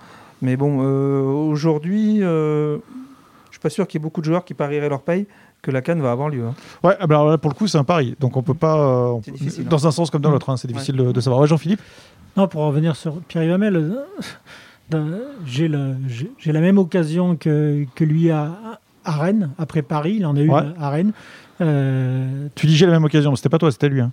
Mais 0.41 0.57
bon, 0.57 0.79
aujourd'hui, 1.49 2.19
je 2.19 2.75
ne 2.75 2.81
suis 3.51 3.59
pas 3.59 3.69
sûr 3.69 3.87
qu'il 3.87 3.99
y 3.99 4.01
ait 4.01 4.03
beaucoup 4.03 4.21
de 4.21 4.25
joueurs 4.25 4.45
qui 4.45 4.53
parieraient 4.53 4.89
leur 4.89 5.01
paye 5.01 5.27
que 5.63 5.71
la 5.71 5.81
canne 5.81 6.01
va 6.01 6.11
avoir 6.11 6.29
lieu. 6.29 6.45
Hein. 6.45 6.53
Ouais, 6.83 6.95
ah 6.99 7.07
bah 7.07 7.15
alors 7.15 7.29
là, 7.29 7.37
pour 7.39 7.49
le 7.49 7.55
coup, 7.55 7.67
c'est 7.67 7.79
un 7.79 7.83
pari. 7.83 8.15
Donc 8.19 8.37
on 8.37 8.43
peut 8.43 8.53
pas. 8.53 8.77
Euh, 8.77 9.15
hein. 9.15 9.63
dans 9.67 9.87
un 9.87 9.91
sens 9.91 10.11
comme 10.11 10.21
dans 10.21 10.29
l'autre, 10.29 10.49
hein, 10.51 10.57
c'est 10.57 10.67
difficile 10.67 10.95
de, 10.95 11.21
savoir. 11.21 11.41
Ouais, 11.41 11.47
Jean-Philippe? 11.47 11.81
Non, 12.37 12.47
pour 12.47 12.61
revenir 12.63 12.95
sur 12.95 13.21
Pierre 13.21 13.45
Yvamel, 13.45 13.97
euh, 14.93 15.17
j'ai 15.45 15.67
la 15.67 16.59
même 16.59 16.77
occasion 16.77 17.35
que, 17.37 17.85
que 17.95 18.03
lui 18.03 18.29
à, 18.29 18.51
à, 19.05 19.11
Rennes, 19.11 19.51
après 19.57 19.81
Paris. 19.81 20.17
Il 20.19 20.25
en 20.25 20.35
a 20.35 20.41
eu 20.41 20.51
à 20.51 20.89
Rennes. 20.89 21.13
Euh, 21.61 22.47
tu 22.55 22.67
dis 22.67 22.75
j'ai 22.75 22.85
la 22.85 22.91
même 22.91 23.05
occasion, 23.05 23.31
mais 23.31 23.37
c'était 23.37 23.49
pas 23.49 23.59
toi, 23.59 23.71
c'était 23.71 23.89
lui. 23.89 24.01
Hein. 24.01 24.11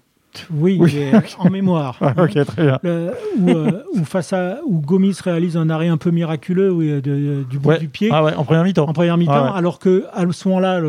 Oui, 0.51 0.81
en 1.39 1.51
mémoire. 1.51 1.99
ok, 2.19 2.45
très 2.47 2.65
bien. 2.65 2.79
où, 3.95 4.05
face 4.05 4.33
à, 4.33 4.59
où 4.65 4.81
Gomis 4.81 5.17
réalise 5.23 5.57
un 5.57 5.71
arrêt 5.71 5.89
un 5.89 5.97
peu 5.97 6.11
miraculeux 6.11 7.01
du 7.01 7.59
bout 7.59 7.77
du 7.79 7.89
pied. 7.89 8.11
Ah 8.13 8.25
ouais, 8.25 8.35
en 8.35 8.45
première 8.45 8.65
mi-temps. 8.65 8.89
En 8.89 8.93
première 8.93 9.17
mi-temps, 9.17 9.55
alors 9.55 9.79
que 9.79 10.07
à 10.13 10.25
ce 10.31 10.49
moment-là, 10.49 10.81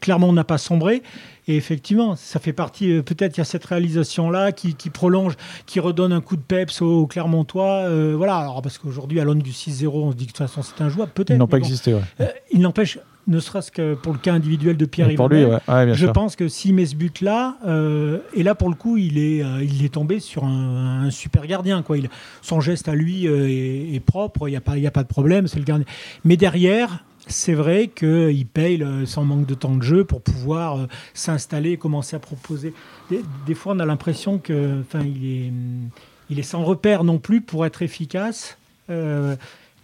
clairement, 0.00 0.28
on 0.28 0.32
n'a 0.32 0.44
pas 0.44 0.58
sombré. 0.58 1.02
Et 1.48 1.56
effectivement, 1.56 2.16
ça 2.16 2.40
fait 2.40 2.52
partie, 2.52 2.92
euh, 2.92 3.02
peut-être 3.02 3.36
il 3.36 3.40
y 3.40 3.42
a 3.42 3.44
cette 3.44 3.64
réalisation-là 3.64 4.50
qui, 4.50 4.74
prolonge, 4.90 5.34
qui 5.66 5.78
redonne 5.78 6.12
un 6.12 6.20
coup 6.20 6.36
de 6.36 6.42
peps 6.42 6.82
au, 6.82 7.06
Clermontois. 7.06 7.84
Euh, 7.84 8.14
voilà, 8.16 8.38
alors 8.38 8.62
parce 8.62 8.78
qu'aujourd'hui, 8.78 9.20
à 9.20 9.24
l'aune 9.24 9.38
du 9.38 9.52
6-0, 9.52 9.88
on 9.94 10.10
se 10.10 10.16
dit 10.16 10.26
que 10.26 10.32
de 10.32 10.36
toute 10.36 10.48
façon 10.48 10.62
c'est 10.62 10.82
un 10.82 10.88
joueur, 10.88 11.08
peut-être. 11.08 11.30
Ils 11.30 11.38
n'ont 11.38 11.46
pas 11.46 11.58
existé, 11.58 11.94
ouais. 11.94 12.00
Euh, 12.20 12.26
il 12.50 12.60
n'empêche, 12.60 12.98
ne 13.26 13.40
serait-ce 13.40 13.72
que 13.72 13.94
pour 13.94 14.12
le 14.12 14.18
cas 14.18 14.32
individuel 14.34 14.76
de 14.76 14.84
Pierre 14.84 15.08
Pour 15.16 15.28
lui, 15.28 15.44
je 15.92 16.06
pense 16.06 16.36
que 16.36 16.48
s'il 16.48 16.74
met 16.74 16.86
ce 16.86 16.94
but-là, 16.94 17.56
euh, 17.66 18.18
et 18.34 18.42
là 18.42 18.54
pour 18.54 18.68
le 18.68 18.74
coup, 18.74 18.96
il 18.96 19.18
est, 19.18 19.42
euh, 19.42 19.64
il 19.64 19.84
est 19.84 19.94
tombé 19.94 20.20
sur 20.20 20.44
un, 20.44 21.10
super 21.10 21.46
gardien. 21.46 21.82
Quoi. 21.82 21.98
Il, 21.98 22.08
son 22.42 22.60
geste 22.60 22.88
à 22.88 22.94
lui 22.94 23.26
euh, 23.26 23.48
est, 23.94 24.00
propre, 24.00 24.48
il 24.48 24.52
n'y 24.52 24.56
a, 24.56 24.60
pas, 24.60 24.74
a 24.74 24.90
pas 24.90 25.02
de 25.02 25.08
problème, 25.08 25.48
c'est 25.48 25.58
le 25.58 25.64
gardien. 25.64 25.86
Mais 26.24 26.36
derrière, 26.36 27.04
c'est 27.26 27.54
vrai 27.54 27.88
qu'il 27.88 28.46
paye 28.46 28.84
sans 29.06 29.24
manque 29.24 29.46
de 29.46 29.54
temps 29.54 29.74
de 29.74 29.82
jeu 29.82 30.04
pour 30.04 30.22
pouvoir 30.22 30.86
s'installer 31.12 31.76
commencer 31.76 32.14
à 32.14 32.20
proposer. 32.20 32.72
Des, 33.10 33.54
fois, 33.54 33.74
on 33.74 33.80
a 33.80 33.86
l'impression 33.86 34.38
que, 34.38 34.82
il 35.04 35.26
est, 35.26 35.52
il 36.30 36.38
est 36.38 36.44
sans 36.44 36.62
repère 36.62 37.02
non 37.02 37.18
plus 37.18 37.40
pour 37.40 37.66
être 37.66 37.82
efficace. 37.82 38.56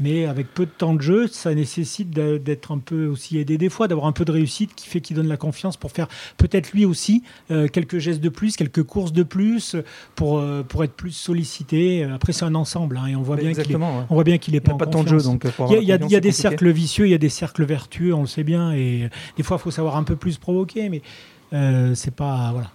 Mais 0.01 0.27
avec 0.27 0.53
peu 0.53 0.67
de 0.67 0.71
temps 0.71 0.95
de 0.95 1.01
jeu, 1.01 1.27
ça 1.29 1.55
nécessite 1.55 2.11
d'être 2.11 2.73
un 2.73 2.79
peu 2.79 3.07
aussi 3.07 3.39
aidé 3.39 3.59
des 3.59 3.69
fois, 3.69 3.89
d'avoir 3.89 4.07
un 4.07 4.13
peu 4.13 4.25
de 4.25 4.33
réussite 4.33 4.75
qui 4.75 4.89
fait 4.89 5.01
qu'il 5.01 5.17
donne 5.17 5.29
la 5.29 5.37
confiance 5.37 5.77
pour 5.77 5.93
faire 5.93 6.09
peut-être 6.37 6.73
lui 6.73 6.85
aussi 6.85 7.23
euh, 7.51 7.69
quelques 7.69 7.99
gestes 7.99 8.21
de 8.21 8.29
plus, 8.29 8.57
quelques 8.57 8.83
courses 8.83 9.13
de 9.13 9.23
plus 9.23 9.77
pour, 10.15 10.39
euh, 10.39 10.63
pour 10.63 10.85
être 10.85 10.95
plus 10.95 11.13
sollicité. 11.13 12.05
Après, 12.05 12.33
c'est 12.33 12.45
un 12.45 12.55
ensemble 12.55 12.97
hein, 12.97 13.07
et 13.07 13.17
on 13.17 13.23
voit, 13.23 13.37
bien 13.37 13.53
qu'il 13.53 13.73
est, 13.73 13.77
on 13.77 14.15
voit 14.15 14.25
bien 14.25 14.39
qu'il 14.39 14.55
est 14.55 14.61
pas, 14.61 14.75
pas 14.75 14.87
de 14.87 14.91
temps 14.91 15.05
de 15.05 15.09
jeu. 15.09 15.21
Donc 15.23 15.47
il 15.71 15.83
y 15.83 15.93
a, 15.93 15.97
il 15.97 16.11
y 16.11 16.17
a 16.17 16.21
des 16.21 16.33
cercles 16.33 16.71
vicieux, 16.71 17.07
il 17.07 17.11
y 17.11 17.15
a 17.15 17.19
des 17.19 17.29
cercles 17.29 17.65
vertueux, 17.65 18.15
on 18.15 18.23
le 18.23 18.27
sait 18.27 18.45
bien, 18.45 18.73
et 18.73 19.09
des 19.37 19.43
fois, 19.43 19.59
il 19.59 19.63
faut 19.63 19.71
savoir 19.71 19.97
un 19.97 20.05
peu 20.05 20.17
plus 20.17 20.39
provoquer, 20.39 20.89
mais 20.89 21.03
euh, 21.53 21.95
c'est 21.95 22.15
pas. 22.15 22.53
Voilà. 22.53 22.71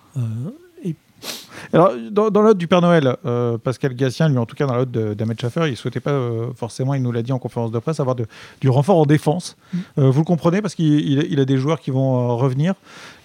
Alors, 1.73 1.93
dans, 2.11 2.29
dans 2.29 2.53
du 2.53 2.67
Père 2.67 2.81
Noël, 2.81 3.15
euh, 3.25 3.57
Pascal 3.57 3.93
Gassien, 3.93 4.29
lui 4.29 4.37
en 4.37 4.45
tout 4.45 4.55
cas 4.55 4.65
dans 4.65 4.75
l'autre 4.75 4.91
d'Ahmed 4.91 5.39
Schaffer, 5.39 5.67
il 5.67 5.75
souhaitait 5.75 5.99
pas 5.99 6.11
euh, 6.11 6.47
forcément, 6.55 6.93
il 6.93 7.01
nous 7.01 7.11
l'a 7.11 7.21
dit 7.21 7.31
en 7.31 7.39
conférence 7.39 7.71
de 7.71 7.79
presse, 7.79 7.99
avoir 7.99 8.15
de, 8.15 8.25
du 8.61 8.69
renfort 8.69 8.97
en 8.97 9.05
défense. 9.05 9.57
Mm. 9.73 9.77
Euh, 9.99 10.09
vous 10.09 10.19
le 10.21 10.25
comprenez 10.25 10.61
parce 10.61 10.75
qu'il 10.75 11.23
il 11.31 11.39
a 11.39 11.45
des 11.45 11.57
joueurs 11.57 11.79
qui 11.79 11.91
vont 11.91 12.37
revenir. 12.37 12.73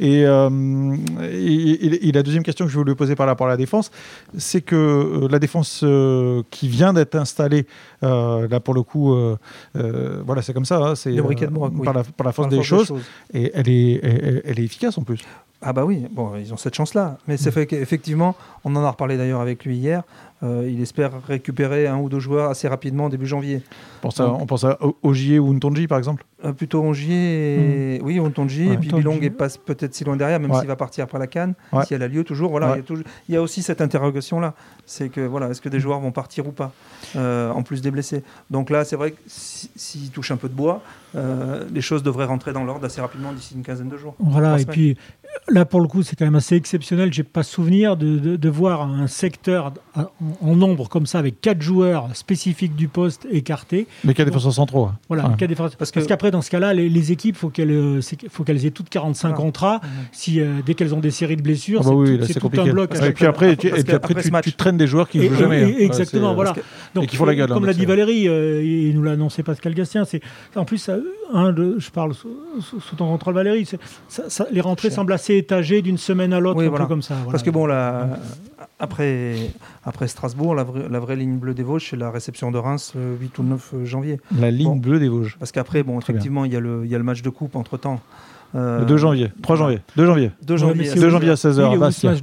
Et, 0.00 0.25
la 2.12 2.22
deuxième 2.22 2.42
question 2.42 2.66
que 2.66 2.70
je 2.70 2.76
voulais 2.76 2.90
lui 2.90 2.96
poser 2.96 3.14
par 3.16 3.26
rapport 3.26 3.46
à 3.46 3.50
la 3.50 3.56
défense, 3.56 3.90
c'est 4.37 4.61
que 4.61 5.26
la 5.30 5.38
défense 5.38 5.84
qui 6.50 6.68
vient 6.68 6.92
d'être 6.92 7.14
installée, 7.14 7.66
là 8.02 8.61
pour 8.61 8.75
le 8.75 8.82
coup, 8.82 9.16
voilà, 9.75 10.42
c'est 10.42 10.52
comme 10.52 10.64
ça, 10.64 10.78
hein, 10.78 10.94
c'est 10.94 11.14
par, 11.16 11.94
la, 11.94 12.02
par, 12.04 12.26
la, 12.26 12.32
force, 12.32 12.49
des, 12.49 12.62
choses, 12.62 12.92
et 13.32 13.50
elle 13.54 13.68
est, 13.68 14.00
elle 14.44 14.58
est 14.58 14.64
efficace 14.64 14.99
en 14.99 15.02
plus. 15.02 15.20
Ah 15.62 15.73
bah 15.73 15.85
oui, 15.85 16.07
bon, 16.11 16.37
ils 16.37 16.52
ont 16.52 16.57
cette 16.57 16.75
chance-là. 16.75 17.19
Mais 17.28 17.37
c'est 17.37 17.50
mm. 17.50 17.52
fait 17.52 17.66
qu'effectivement, 17.66 18.35
on 18.64 18.75
en 18.76 18.85
a 18.85 18.90
reparlé 18.90 19.16
d'ailleurs 19.16 19.40
avec 19.40 19.64
lui 19.64 19.76
hier, 19.76 20.02
euh, 20.42 20.69
il 20.69 20.81
espère 20.83 21.12
récupérer 21.28 21.87
un 21.87 21.99
ou 21.99 22.09
deux 22.09 22.19
joueurs 22.19 22.50
assez 22.50 22.66
rapidement 22.66 23.09
début 23.09 23.28
janvier. 23.28 23.62
on 24.02 24.47
pense 24.47 24.64
à 24.64 24.76
Ogier 25.04 25.38
ou 25.38 25.54
Ntonji 25.54 25.87
par 25.87 25.99
exemple 25.99 26.25
euh, 26.45 26.52
Plutôt 26.52 26.83
Ogier, 26.83 27.95
et... 27.95 27.99
Mm. 28.00 28.04
oui, 28.04 28.19
Ntonji, 28.19 28.69
et 28.69 28.76
puis 28.76 28.88
Bilong 28.88 29.21
passe 29.31 29.57
peut-être 29.57 29.95
si 29.95 30.02
loin 30.02 30.16
derrière, 30.16 30.40
même 30.40 30.52
s'il 30.54 30.66
va 30.66 30.75
partir 30.75 31.04
après 31.04 31.21
la 31.21 31.28
Cannes, 31.28 31.54
si 31.87 31.95
elle 31.95 32.02
a 32.02 32.09
lieu 32.09 32.25
toujours. 32.25 32.50
Voilà, 32.50 32.76
il, 33.28 33.33
y 33.33 33.37
a 33.37 33.42
aussi 33.42 33.62
cette 33.62 33.81
interrogation-là. 33.81 34.54
C'est 34.85 35.11
que, 35.11 35.21
voilà, 35.21 35.49
est-ce 35.49 35.61
que 35.61 35.69
des 35.69 35.78
joueurs 35.78 36.00
vont 36.00 36.11
partir 36.11 36.49
ou 36.49 36.52
pas, 36.52 36.73
euh, 37.14 37.50
en 37.50 37.62
plus 37.62 37.81
des 37.81 37.92
blessés? 37.92 38.25
Donc 38.50 38.69
là, 38.69 38.85
c'est 38.85 38.97
vrai 38.97 39.12
que 39.12 39.19
s'il 39.26 40.11
touche 40.11 40.33
un 40.33 40.37
peu 40.37 40.49
de 40.49 40.54
bois, 40.54 40.83
les 41.14 41.83
choses 41.83 42.02
devraient 42.02 42.25
rentrer 42.25 42.52
dans 42.52 42.64
l'ordre 42.64 42.85
assez 42.85 43.00
rapidement 43.00 43.33
d'ici 43.33 43.54
une 43.54 43.62
quinzaine 43.62 43.88
de 43.88 43.97
jours. 43.97 44.16
Voilà, 44.19 44.59
et 44.59 44.64
puis 44.64 44.97
là, 45.48 45.64
pour 45.64 45.80
le 45.80 45.88
coup, 45.88 46.02
c'est 46.02 46.16
quand 46.16 46.24
même 46.24 46.34
assez 46.34 46.56
exceptionnel. 46.56 47.12
J'ai 47.12 47.22
pas 47.22 47.42
souvenir 47.42 47.96
de, 47.96 48.36
de, 48.36 48.48
voir 48.48 48.82
un 48.82 49.06
secteur 49.06 49.72
en, 49.94 50.56
nombre 50.56 50.88
comme 50.88 51.06
ça, 51.06 51.18
avec 51.18 51.40
quatre 51.40 51.62
joueurs 51.62 52.14
spécifiques 52.14 52.76
du 52.76 52.88
poste 52.88 53.26
écartés. 53.30 53.86
Mais 54.04 54.14
quatre 54.14 54.28
défenseurs 54.28 54.54
centraux. 54.54 54.86
Hein. 54.86 54.98
Voilà, 55.08 55.34
parce, 55.78 55.90
qu'après, 55.90 56.30
dans 56.30 56.42
ce 56.42 56.50
cas-là, 56.50 56.74
les, 56.74 57.12
équipes, 57.12 57.36
faut 57.36 57.50
qu'elles, 57.50 57.70
euh, 57.70 58.00
faut 58.30 58.44
qu'elles 58.44 58.64
aient 58.66 58.70
toutes 58.70 58.88
45 58.88 59.32
contrats. 59.34 59.80
Si 60.12 60.40
euh, 60.40 60.60
dès 60.64 60.74
qu'elles 60.74 60.94
ont 60.94 61.00
des 61.00 61.10
séries 61.10 61.36
de 61.36 61.42
blessures, 61.42 61.82
ah 61.84 61.90
bah 61.90 62.24
c'est, 62.26 62.38
tout, 62.38 62.50
un 62.58 62.64
bloc. 62.64 62.94
Et 63.02 63.12
puis 63.12 63.26
après, 63.26 63.56
tu, 63.56 63.68
et 63.68 63.82
puis 63.82 63.94
après, 63.94 64.14
tu, 64.42 64.52
traînes 64.52 64.76
des 64.76 64.86
joueurs 64.86 65.08
qui 65.08 65.18
ne 65.18 65.28
jouent 65.28 65.34
jamais. 65.34 65.64
Hein. 65.64 65.74
exactement, 65.78 66.34
voilà. 66.34 66.54
Donc, 66.94 67.04
et 67.04 67.06
qui 67.06 67.16
font 67.16 67.24
la 67.24 67.34
gueule. 67.34 67.48
Comme 67.48 67.64
hein, 67.64 67.66
l'a 67.66 67.74
dit 67.74 67.86
Valérie, 67.86 68.28
euh, 68.28 68.62
il 68.62 68.94
nous 68.94 69.02
l'a 69.02 69.12
annoncé 69.12 69.42
Pascal 69.42 69.74
Gastien. 69.74 70.04
C'est 70.04 70.20
en 70.54 70.64
plus, 70.64 70.90
je 71.32 71.90
parle 71.90 72.14
sous, 72.14 72.30
ton 72.96 73.08
contrôle, 73.08 73.34
Valérie. 73.34 73.68
les 74.50 74.60
rentrées 74.60 74.90
semblent 74.90 75.12
assez 75.22 75.36
étagées 75.36 75.82
d'une 75.82 75.98
semaine 75.98 76.32
à 76.32 76.40
l'autre, 76.40 76.62
un 76.62 76.70
peu 76.70 76.86
comme 76.86 77.02
ça. 77.02 77.14
Parce 77.30 77.44
que 77.44 77.50
bon, 77.50 77.66
là, 77.66 78.18
après, 78.80 79.50
après 79.84 80.08
Strasbourg, 80.08 80.54
la, 80.54 80.64
vraie, 80.64 81.16
ligne 81.16 81.36
bleue 81.36 81.54
des 81.54 81.62
Vosges, 81.62 81.90
c'est 81.90 81.96
la 81.96 82.10
réception 82.10 82.50
de 82.50 82.58
Reims 82.58 82.92
le 82.96 83.16
8 83.20 83.38
ou 83.38 83.42
9 83.44 83.74
janvier. 83.84 84.20
La 84.36 84.50
ligne 84.50 84.80
bleue 84.80 84.98
des 84.98 85.08
Vosges. 85.08 85.36
Parce 85.38 85.52
qu'après, 85.52 85.84
bon, 85.84 85.98
effectivement, 86.00 86.44
il 86.44 86.52
y, 86.52 86.56
a 86.56 86.60
le, 86.60 86.84
il 86.84 86.90
y 86.90 86.94
a 86.94 86.98
le 86.98 87.04
match 87.04 87.22
de 87.22 87.30
coupe 87.30 87.54
entre 87.54 87.76
temps. 87.78 88.00
Euh, 88.54 88.80
le 88.80 88.85
2 88.85 88.97
janvier, 88.99 89.32
3 89.42 89.56
janvier, 89.56 89.78
2 89.97 90.04
janvier. 90.04 90.30
2 90.42 90.56
janvier, 90.56 90.94
2 90.94 91.11
janvier 91.11 91.30
à 91.30 91.35
16h 91.35 91.73
à 91.73 91.76
Bastia. 91.78 92.14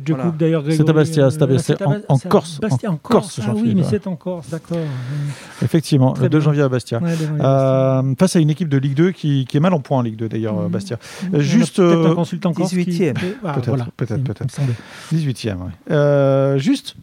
C'est 0.69 0.89
à 0.89 0.93
Bastia, 0.93 1.29
c'est 1.31 1.81
en, 1.81 1.95
en, 2.07 2.17
Corse. 2.19 2.59
en, 2.88 2.98
Corse, 2.98 3.39
ah 3.43 3.53
oui, 3.55 3.74
mais 3.75 3.83
c'est 3.83 4.05
en 4.05 4.15
Corse, 4.15 4.50
d'accord. 4.50 4.77
Effectivement, 5.63 6.13
le 6.21 6.29
2 6.29 6.39
janvier 6.39 6.62
à 6.62 6.69
Bastia. 6.69 7.00
Euh, 7.01 8.13
face 8.19 8.36
à 8.36 8.39
une 8.39 8.51
équipe 8.51 8.69
de 8.69 8.77
Ligue 8.77 8.93
2 8.93 9.12
qui, 9.12 9.45
qui 9.45 9.57
est 9.57 9.59
mal 9.59 9.74
en 9.74 9.79
point 9.79 9.98
en 9.98 10.01
Ligue 10.01 10.17
2 10.17 10.29
d'ailleurs, 10.29 10.55
mmh. 10.55 10.69
Bastia. 10.69 11.00
Juste. 11.34 11.77
Peut-être 11.77 12.12
un 12.12 12.15
consultant 12.15 12.53
Corse. 12.53 12.73
18e. 12.73 13.13
Peut-être, 13.13 13.91
peut-être, 13.97 14.23
peut-être. 14.23 14.60
18e, 15.12 15.56
oui. 15.58 16.60
Juste 16.60 16.95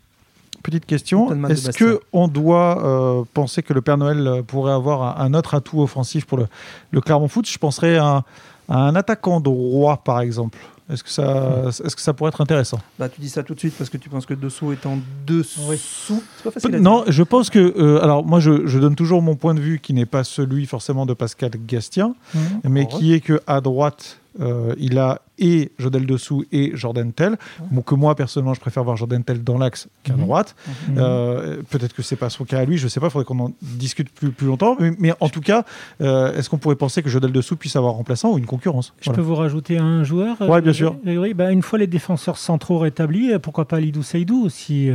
petite 0.66 0.86
question. 0.86 1.30
Est-ce 1.48 1.70
que 1.70 2.00
on 2.12 2.26
doit 2.28 2.84
euh, 2.84 3.24
penser 3.34 3.62
que 3.62 3.72
le 3.72 3.82
Père 3.82 3.96
Noël 3.96 4.42
pourrait 4.46 4.72
avoir 4.72 5.20
un, 5.20 5.32
autre 5.34 5.54
atout 5.54 5.80
offensif 5.80 6.26
pour 6.26 6.38
le, 6.38 6.46
le 6.90 7.00
Clermont 7.00 7.28
Foot? 7.28 7.48
Je 7.48 7.58
penserais 7.58 7.96
à, 7.98 8.24
un 8.68 8.94
attaquant 8.94 9.40
droit, 9.40 9.98
par 9.98 10.20
exemple. 10.20 10.58
Est-ce 10.88 11.02
que, 11.02 11.10
ça, 11.10 11.64
est-ce 11.66 11.96
que 11.96 12.00
ça 12.00 12.12
pourrait 12.12 12.28
être 12.28 12.40
intéressant? 12.40 12.78
Bah, 12.96 13.08
Tu 13.08 13.20
dis 13.20 13.28
ça 13.28 13.42
tout 13.42 13.54
de 13.54 13.58
suite 13.58 13.74
parce 13.76 13.90
que 13.90 13.96
tu 13.96 14.08
penses 14.08 14.24
que 14.24 14.34
Dessous 14.34 14.70
est 14.70 14.86
en 14.86 14.98
dessous. 15.26 16.22
Pas 16.44 16.52
facile 16.52 16.76
non, 16.76 17.02
je 17.08 17.22
pense 17.24 17.50
que. 17.50 17.58
Euh, 17.76 18.02
alors, 18.04 18.24
moi, 18.24 18.38
je, 18.38 18.78
donne 18.78 18.94
toujours 18.94 19.20
mon 19.20 19.34
point 19.34 19.54
de 19.54 19.60
vue 19.60 19.80
qui 19.80 19.94
n'est 19.94 20.06
pas 20.06 20.22
celui 20.22 20.64
forcément 20.64 21.04
de 21.04 21.12
Pascal 21.12 21.50
Gastien, 21.66 22.14
mmh. 22.34 22.38
mais 22.68 22.86
qui 22.86 23.14
est 23.14 23.20
que 23.20 23.40
à 23.48 23.60
droite, 23.60 24.20
euh, 24.40 24.74
il 24.78 24.98
a 24.98 25.22
et 25.38 25.72
Jodel 25.78 26.06
Dessous 26.06 26.44
et 26.50 26.72
Jordan 26.74 27.12
Tell. 27.12 27.36
Bon, 27.70 27.82
que 27.82 27.94
moi, 27.94 28.14
personnellement, 28.14 28.54
je 28.54 28.60
préfère 28.60 28.84
voir 28.84 28.96
Jordan 28.96 29.22
Tell 29.22 29.44
dans 29.44 29.58
l'axe 29.58 29.88
qu'à 30.02 30.14
mhm. 30.14 30.20
droite. 30.20 30.56
Mhm. 30.88 30.94
Euh, 30.98 31.62
peut-être 31.68 31.94
que 31.94 32.02
c'est 32.02 32.16
pas 32.16 32.30
son 32.30 32.44
cas 32.44 32.60
à 32.60 32.64
lui, 32.64 32.78
je 32.78 32.88
sais 32.88 33.00
pas, 33.00 33.08
il 33.08 33.10
faudrait 33.10 33.26
qu'on 33.26 33.38
en 33.40 33.52
discute 33.60 34.10
plus, 34.10 34.30
plus 34.30 34.46
longtemps. 34.46 34.76
Mais, 34.98 35.12
en 35.20 35.28
tout 35.28 35.40
cas, 35.40 35.64
euh, 36.00 36.34
est-ce 36.34 36.48
qu'on 36.48 36.58
pourrait 36.58 36.76
penser 36.76 37.02
que 37.02 37.10
Jodel 37.10 37.32
Dessous 37.32 37.56
puisse 37.56 37.76
avoir 37.76 37.94
remplaçant 37.94 38.32
ou 38.32 38.38
une 38.38 38.46
concurrence? 38.46 38.94
Je 39.00 39.10
peux 39.10 39.20
vous 39.20 39.34
rajouter 39.34 39.78
un 39.78 40.04
joueur 40.04 40.36
Oui, 40.40 40.60
bien 40.60 40.72
sûr. 40.72 40.96
Oui, 41.04 41.34
bah, 41.34 41.52
une 41.52 41.62
fois 41.62 41.78
les 41.78 41.86
défenseurs 41.86 42.38
centraux 42.38 42.78
rétablis, 42.78 43.38
pourquoi 43.40 43.68
pas 43.68 43.80
Lidou 43.80 44.02
Seydou 44.02 44.44
aussi 44.44 44.90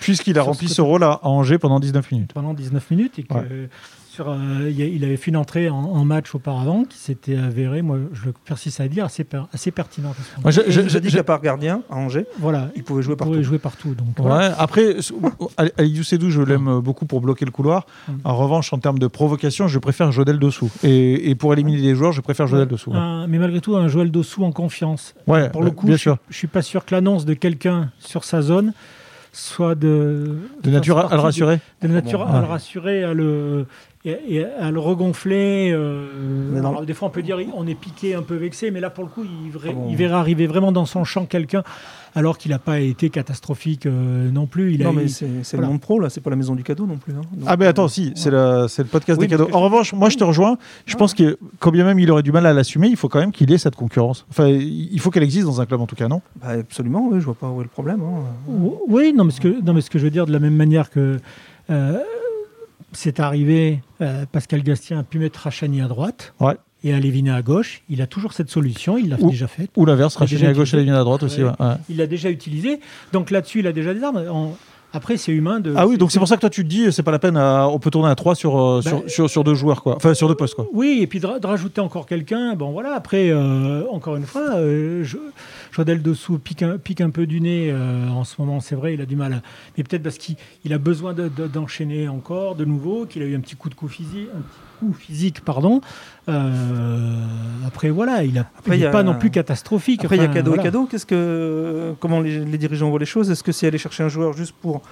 Puisqu'il 0.00 0.38
a 0.38 0.42
rempli 0.42 0.68
ce 0.68 0.82
rôle 0.82 1.04
à 1.04 1.20
Angers 1.22 1.58
pendant 1.58 1.80
19 1.80 2.10
minutes. 2.10 2.32
Pendant 2.32 2.54
19 2.54 2.90
minutes 2.90 3.18
et 3.18 3.22
que. 3.22 3.68
Euh, 4.20 4.72
il 4.76 5.04
avait 5.04 5.16
fait 5.16 5.30
une 5.30 5.36
entrée 5.36 5.68
en, 5.68 6.04
match 6.04 6.34
auparavant 6.34 6.84
qui 6.84 6.98
s'était 6.98 7.36
avérée, 7.36 7.82
moi 7.82 7.98
je 8.12 8.30
persiste 8.44 8.80
à 8.80 8.88
dire, 8.88 9.04
assez, 9.04 9.26
assez 9.52 9.70
pertinente. 9.70 10.16
Moi, 10.42 10.50
je, 10.50 10.62
je, 10.68 10.98
dis 10.98 11.10
qu'à 11.10 11.24
part 11.24 11.40
gardien 11.40 11.82
à 11.90 11.96
Angers, 11.96 12.26
voilà, 12.38 12.70
il 12.76 12.84
pouvait 12.84 13.02
jouer 13.02 13.16
partout. 13.16 13.32
Pouvait 13.32 13.44
jouer 13.44 13.58
partout 13.58 13.94
donc, 13.94 14.18
ouais, 14.24 14.50
Après, 14.58 14.96
Aliou 15.76 16.02
Sedou, 16.02 16.30
je 16.30 16.40
l'aime 16.40 16.80
beaucoup 16.80 17.04
pour 17.04 17.20
bloquer 17.20 17.44
le 17.44 17.50
couloir. 17.50 17.86
Mm. 18.08 18.12
En 18.24 18.36
revanche, 18.36 18.72
en 18.72 18.78
termes 18.78 18.98
de 18.98 19.06
provocation, 19.06 19.68
je 19.68 19.78
préfère 19.78 20.12
Jodel 20.12 20.38
dessous. 20.38 20.70
Et, 20.82 21.30
et 21.30 21.34
pour 21.34 21.52
éliminer 21.52 21.82
des 21.82 21.94
joueurs, 21.94 22.12
je 22.12 22.20
préfère 22.20 22.46
Jodel 22.46 22.68
dessous. 22.68 22.92
mais 23.28 23.38
malgré 23.38 23.60
tout, 23.60 23.76
un 23.76 23.88
Joël 23.88 24.10
dessous 24.10 24.44
en 24.44 24.52
confiance. 24.52 25.14
Ouais, 25.26 25.50
pour 25.50 25.62
le 25.62 25.70
coup, 25.70 25.86
je, 25.88 26.10
ne 26.10 26.16
suis 26.30 26.46
pas 26.46 26.62
sûr 26.62 26.84
que 26.84 26.94
l'annonce 26.94 27.24
de 27.24 27.34
quelqu'un 27.34 27.90
sur 27.98 28.24
sa 28.24 28.42
zone 28.42 28.72
soit 29.32 29.74
de, 29.74 30.38
de 30.62 30.70
nature 30.70 30.98
à 30.98 31.14
le 31.14 31.20
rassurer 31.20 31.60
de, 31.82 31.88
nature 31.88 32.26
à 32.26 32.40
le 32.40 32.46
rassurer 32.46 33.04
à 33.04 33.12
le 33.12 33.66
et, 34.04 34.44
à 34.44 34.70
le 34.70 34.80
regonfler. 34.80 35.70
Euh, 35.72 36.84
des 36.84 36.94
fois, 36.94 37.08
on 37.08 37.10
peut 37.10 37.22
dire 37.22 37.38
on 37.54 37.66
est 37.66 37.74
piqué, 37.74 38.14
un 38.14 38.22
peu 38.22 38.36
vexé, 38.36 38.70
mais 38.70 38.80
là, 38.80 38.90
pour 38.90 39.04
le 39.04 39.10
coup, 39.10 39.24
il, 39.24 39.52
ah 39.64 39.70
il 39.88 39.96
verrait 39.96 40.14
arriver 40.14 40.46
vraiment 40.46 40.72
dans 40.72 40.86
son 40.86 41.04
champ 41.04 41.26
quelqu'un, 41.26 41.62
alors 42.14 42.38
qu'il 42.38 42.50
n'a 42.50 42.58
pas 42.58 42.80
été 42.80 43.10
catastrophique 43.10 43.86
euh, 43.86 44.30
non 44.30 44.46
plus. 44.46 44.74
Il 44.74 44.82
non, 44.82 44.92
mais 44.92 45.08
c'est 45.08 45.56
le 45.56 45.66
monde 45.66 45.80
pro, 45.80 45.98
là, 45.98 46.10
c'est 46.10 46.20
pas 46.20 46.30
la 46.30 46.36
maison 46.36 46.54
du 46.54 46.62
cadeau 46.62 46.86
non 46.86 46.96
plus. 46.96 47.12
Hein. 47.12 47.22
ah, 47.46 47.56
mais 47.56 47.66
attends, 47.66 47.88
si, 47.88 48.12
c'est 48.14 48.30
le, 48.30 48.66
le, 48.66 48.84
podcast 48.84 49.20
des 49.20 49.28
cadeaux. 49.28 49.48
En 49.52 49.60
revanche, 49.60 49.92
moi, 49.92 50.08
je 50.08 50.16
te 50.16 50.24
rejoins. 50.24 50.58
Je 50.86 50.96
pense 50.96 51.14
que, 51.14 51.38
quand 51.58 51.70
bien 51.70 51.84
même 51.84 51.98
il 51.98 52.10
aurait 52.10 52.22
du 52.22 52.32
mal 52.32 52.46
à 52.46 52.52
l'assumer, 52.52 52.88
il 52.88 52.96
faut 52.96 53.08
quand 53.08 53.20
même 53.20 53.32
qu'il 53.32 53.52
ait 53.52 53.58
cette 53.58 53.76
concurrence. 53.76 54.26
Enfin, 54.30 54.48
il 54.48 55.00
faut 55.00 55.10
qu'elle 55.10 55.22
existe 55.22 55.46
dans 55.46 55.60
un 55.60 55.66
club, 55.66 55.80
en 55.80 55.86
tout 55.86 55.96
cas, 55.96 56.08
non? 56.08 56.22
Bah, 56.40 56.50
Absolument, 56.50 57.08
oui, 57.10 57.20
je 57.20 57.24
vois 57.24 57.34
pas 57.34 57.48
où 57.48 57.60
est 57.60 57.64
le 57.64 57.68
problème. 57.68 58.00
Hein. 58.02 58.22
Oui, 58.88 59.12
non 59.14 59.24
mais, 59.24 59.32
ce 59.32 59.40
que, 59.40 59.62
non, 59.62 59.72
mais 59.72 59.80
ce 59.80 59.90
que 59.90 59.98
je 59.98 60.04
veux 60.04 60.10
dire, 60.10 60.26
de 60.26 60.32
la 60.32 60.38
même 60.38 60.54
manière 60.54 60.90
que. 60.90 61.18
Euh, 61.70 61.98
c'est 62.92 63.20
arrivé, 63.20 63.80
euh, 64.00 64.24
Pascal 64.30 64.62
Gastien 64.62 65.00
a 65.00 65.02
pu 65.02 65.18
mettre 65.18 65.40
Rachani 65.40 65.80
à 65.80 65.88
droite. 65.88 66.34
Et 66.84 66.94
Alévina 66.94 67.34
à 67.34 67.42
gauche, 67.42 67.82
il 67.88 68.00
a 68.02 68.06
toujours 68.06 68.32
cette 68.32 68.50
solution, 68.50 68.96
il 68.96 69.08
l'a 69.08 69.16
déjà 69.16 69.48
faite. 69.48 69.70
Ou 69.76 69.84
l'inverse, 69.84 70.14
Rachani 70.14 70.46
à 70.46 70.52
gauche, 70.52 70.74
Alévina 70.74 71.00
à 71.00 71.04
droite 71.04 71.24
aussi. 71.24 71.40
Il 71.88 71.96
l'a 71.96 72.06
déjà 72.06 72.30
utilisé. 72.30 72.80
Donc 73.12 73.30
là-dessus, 73.30 73.60
il 73.60 73.66
a 73.66 73.72
déjà 73.72 73.92
des 73.94 74.02
armes. 74.02 74.54
Après, 74.92 75.18
c'est 75.18 75.32
humain 75.32 75.60
de. 75.60 75.74
Ah 75.76 75.86
oui, 75.86 75.98
donc 75.98 76.10
c'est 76.10 76.18
pour 76.18 76.28
ça 76.28 76.36
que 76.36 76.40
toi 76.40 76.48
tu 76.48 76.64
te 76.64 76.68
dis, 76.68 76.90
c'est 76.92 77.02
pas 77.02 77.10
la 77.10 77.18
peine, 77.18 77.36
on 77.36 77.78
peut 77.78 77.90
tourner 77.90 78.08
à 78.08 78.14
3 78.14 78.34
sur, 78.34 78.58
euh, 78.58 78.80
bah, 78.82 79.02
sur, 79.06 79.28
sur, 79.28 79.44
deux 79.44 79.54
joueurs, 79.54 79.82
quoi. 79.82 79.96
Enfin, 79.96 80.14
sur 80.14 80.28
deux 80.28 80.34
postes, 80.34 80.54
quoi. 80.54 80.66
Oui, 80.72 81.00
et 81.02 81.06
puis 81.06 81.20
de, 81.20 81.26
rajouter 81.46 81.82
encore 81.82 82.06
quelqu'un, 82.06 82.54
bon 82.54 82.70
voilà, 82.70 82.94
après, 82.94 83.28
euh, 83.28 83.84
encore 83.90 84.16
une 84.16 84.24
fois, 84.24 84.54
je, 84.56 85.18
Jodel 85.78 86.02
Dessous 86.02 86.38
pique 86.38 86.62
un, 86.62 86.76
pique 86.76 87.00
un 87.00 87.10
peu 87.10 87.26
du 87.26 87.40
nez 87.40 87.72
en 87.72 88.24
ce 88.24 88.34
moment, 88.38 88.60
c'est 88.60 88.74
vrai, 88.74 88.94
il 88.94 89.00
a 89.00 89.06
du 89.06 89.16
mal. 89.16 89.42
Mais 89.76 89.84
peut-être 89.84 90.02
parce 90.02 90.18
qu'il 90.18 90.36
a 90.72 90.78
besoin 90.78 91.14
d'enchaîner 91.14 92.08
encore 92.08 92.56
de 92.56 92.64
nouveau, 92.64 93.06
qu'il 93.06 93.22
a 93.22 93.26
eu 93.26 93.36
un 93.36 93.40
petit 93.40 93.56
coup 93.56 93.68
de 93.68 93.74
coup 93.74 93.88
physique, 93.88 94.28
un 94.36 94.40
petit 94.40 94.58
coup 94.80 94.92
physique, 94.92 95.44
pardon. 95.44 95.80
après, 97.66 97.90
voilà, 97.90 98.24
il 98.24 98.44
n'est 98.66 98.90
pas 98.90 99.02
non 99.02 99.14
plus 99.14 99.30
catastrophique. 99.30 100.04
Après, 100.04 100.16
il 100.16 100.22
y 100.22 100.26
a 100.26 100.28
cadeau 100.28 100.54
et 100.54 100.58
cadeau. 100.58 100.86
Qu'est-ce 100.86 101.06
que, 101.06 101.94
comment 102.00 102.20
les, 102.20 102.44
les, 102.44 102.58
dirigeants 102.58 102.90
voient 102.90 102.98
les 102.98 103.06
choses? 103.06 103.30
Est-ce 103.30 103.44
que 103.44 103.52
c'est 103.52 103.68
aller 103.68 103.78
chercher 103.78 104.02
un 104.02 104.08
joueur 104.08 104.32
juste 104.32 104.54
pour 104.60 104.82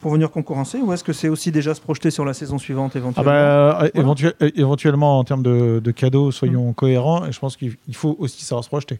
pour 0.00 0.12
venir 0.12 0.30
concurrencer 0.30 0.78
ou 0.78 0.92
est-ce 0.92 1.04
que 1.04 1.12
c'est 1.12 1.28
aussi 1.28 1.52
déjà 1.52 1.74
se 1.74 1.80
projeter 1.80 2.10
sur 2.10 2.24
la 2.24 2.32
saison 2.32 2.58
suivante 2.58 2.96
éventuellement? 2.96 3.30
ah 3.30 3.78
bah, 3.82 3.90
voilà. 3.94 4.52
Éventuellement, 4.56 5.18
en 5.18 5.24
termes 5.24 5.42
de, 5.42 5.90
cadeaux, 5.90 6.30
soyons 6.30 6.70
mm. 6.70 6.74
cohérents. 6.74 7.26
Et 7.26 7.32
je 7.32 7.38
pense 7.38 7.56
qu'il 7.56 7.76
faut 7.92 8.16
aussi 8.18 8.44
savoir 8.44 8.64
se 8.64 8.68
projeter. 8.68 8.98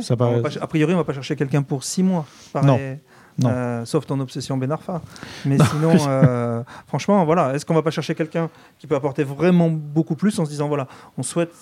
Ça 0.00 0.14
a 0.14 0.66
priori, 0.66 0.92
on 0.92 0.96
ne 0.96 1.00
va 1.00 1.04
pas 1.04 1.14
chercher 1.14 1.36
quelqu'un 1.36 1.62
pour 1.62 1.84
six 1.84 2.02
mois. 2.02 2.26
Non. 2.62 2.78
Euh, 3.44 3.84
sauf 3.84 4.06
ton 4.06 4.18
obsession 4.20 4.56
Ben 4.56 4.70
Arfa. 4.72 5.00
Mais 5.44 5.58
sinon, 5.70 5.94
euh, 6.08 6.62
franchement, 6.86 7.24
voilà, 7.24 7.54
est-ce 7.54 7.64
qu'on 7.64 7.74
va 7.74 7.82
pas 7.82 7.90
chercher 7.90 8.14
quelqu'un 8.14 8.50
qui 8.78 8.86
peut 8.86 8.96
apporter 8.96 9.22
vraiment 9.22 9.70
beaucoup 9.70 10.16
plus 10.16 10.38
en 10.38 10.44
se 10.44 10.50
disant 10.50 10.68
voilà, 10.68 10.88
on 11.16 11.22
souhaite, 11.22 11.54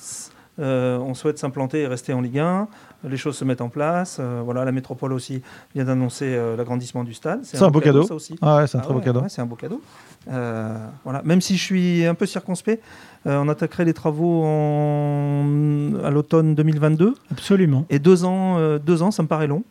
euh, 0.58 0.98
on 0.98 1.14
souhaite 1.14 1.38
s'implanter 1.38 1.82
et 1.82 1.86
rester 1.86 2.12
en 2.12 2.20
Ligue 2.20 2.38
1, 2.38 2.68
les 3.04 3.16
choses 3.16 3.36
se 3.36 3.44
mettent 3.44 3.60
en 3.60 3.68
place. 3.68 4.20
voilà, 4.44 4.64
la 4.64 4.72
métropole 4.72 5.12
aussi 5.12 5.42
vient 5.74 5.84
d'annoncer 5.84 6.36
l'agrandissement 6.56 7.04
du 7.04 7.14
stade. 7.14 7.40
C'est 7.42 7.62
un, 7.62 7.70
beau 7.70 7.80
cadeau. 7.80 8.02
Ça 8.04 8.14
aussi. 8.14 8.36
Ah 8.42 8.66
c'est 8.66 8.78
un 8.78 8.80
très 8.80 8.94
beau 8.94 9.00
cadeau. 9.00 9.22
c'est 9.28 9.42
un 9.42 9.46
beau 9.46 9.56
cadeau. 9.56 9.80
voilà, 10.26 11.22
même 11.24 11.40
si 11.40 11.56
je 11.56 11.62
suis 11.62 12.04
un 12.04 12.14
peu 12.14 12.26
circonspect, 12.26 12.82
on 13.24 13.48
attaquerait 13.48 13.84
les 13.84 13.94
travaux 13.94 14.44
en... 14.44 15.92
à 16.04 16.10
l'automne 16.10 16.54
2022. 16.54 17.14
Absolument. 17.30 17.86
Et 17.90 17.98
deux 17.98 18.24
ans, 18.24 18.78
deux 18.78 19.02
ans, 19.02 19.10
ça 19.10 19.22
me 19.22 19.28
paraît 19.28 19.46
long. 19.46 19.62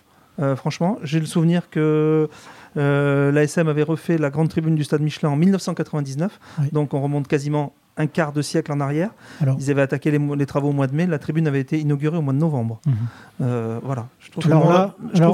Euh, 0.42 0.56
franchement, 0.56 0.98
j'ai 1.04 1.20
le 1.20 1.26
souvenir 1.26 1.70
que 1.70 1.80
euh, 1.80 2.28
l'ASM 2.76 3.68
avait 3.68 3.84
refait 3.84 4.18
la 4.18 4.30
grande 4.30 4.50
tribune 4.50 4.76
du 4.76 4.84
stade 4.84 5.02
Michelin 5.02 5.30
en 5.30 5.36
1999. 5.36 6.40
Donc 6.72 6.94
on 6.94 7.02
remonte 7.02 7.28
quasiment 7.28 7.74
un 7.98 8.08
quart 8.08 8.34
de 8.34 8.42
siècle 8.42 8.72
en 8.72 8.80
arrière. 8.80 9.12
Ils 9.60 9.72
avaient 9.72 9.82
attaqué 9.82 10.12
les, 10.12 10.46
travaux 10.46 10.70
au 10.70 10.74
mois 10.74 10.88
de 10.88 10.96
mai. 10.96 11.08
La 11.08 11.20
tribune 11.20 11.48
avait 11.48 11.62
été 11.62 11.80
inaugurée 11.80 12.18
au 12.18 12.22
mois 12.22 12.34
de 12.34 12.40
novembre. 12.40 12.82
Mhm. 12.86 12.94
Euh, 13.42 13.80
voilà. 13.84 14.08
Je 14.20 14.32
trouve, 14.32 14.44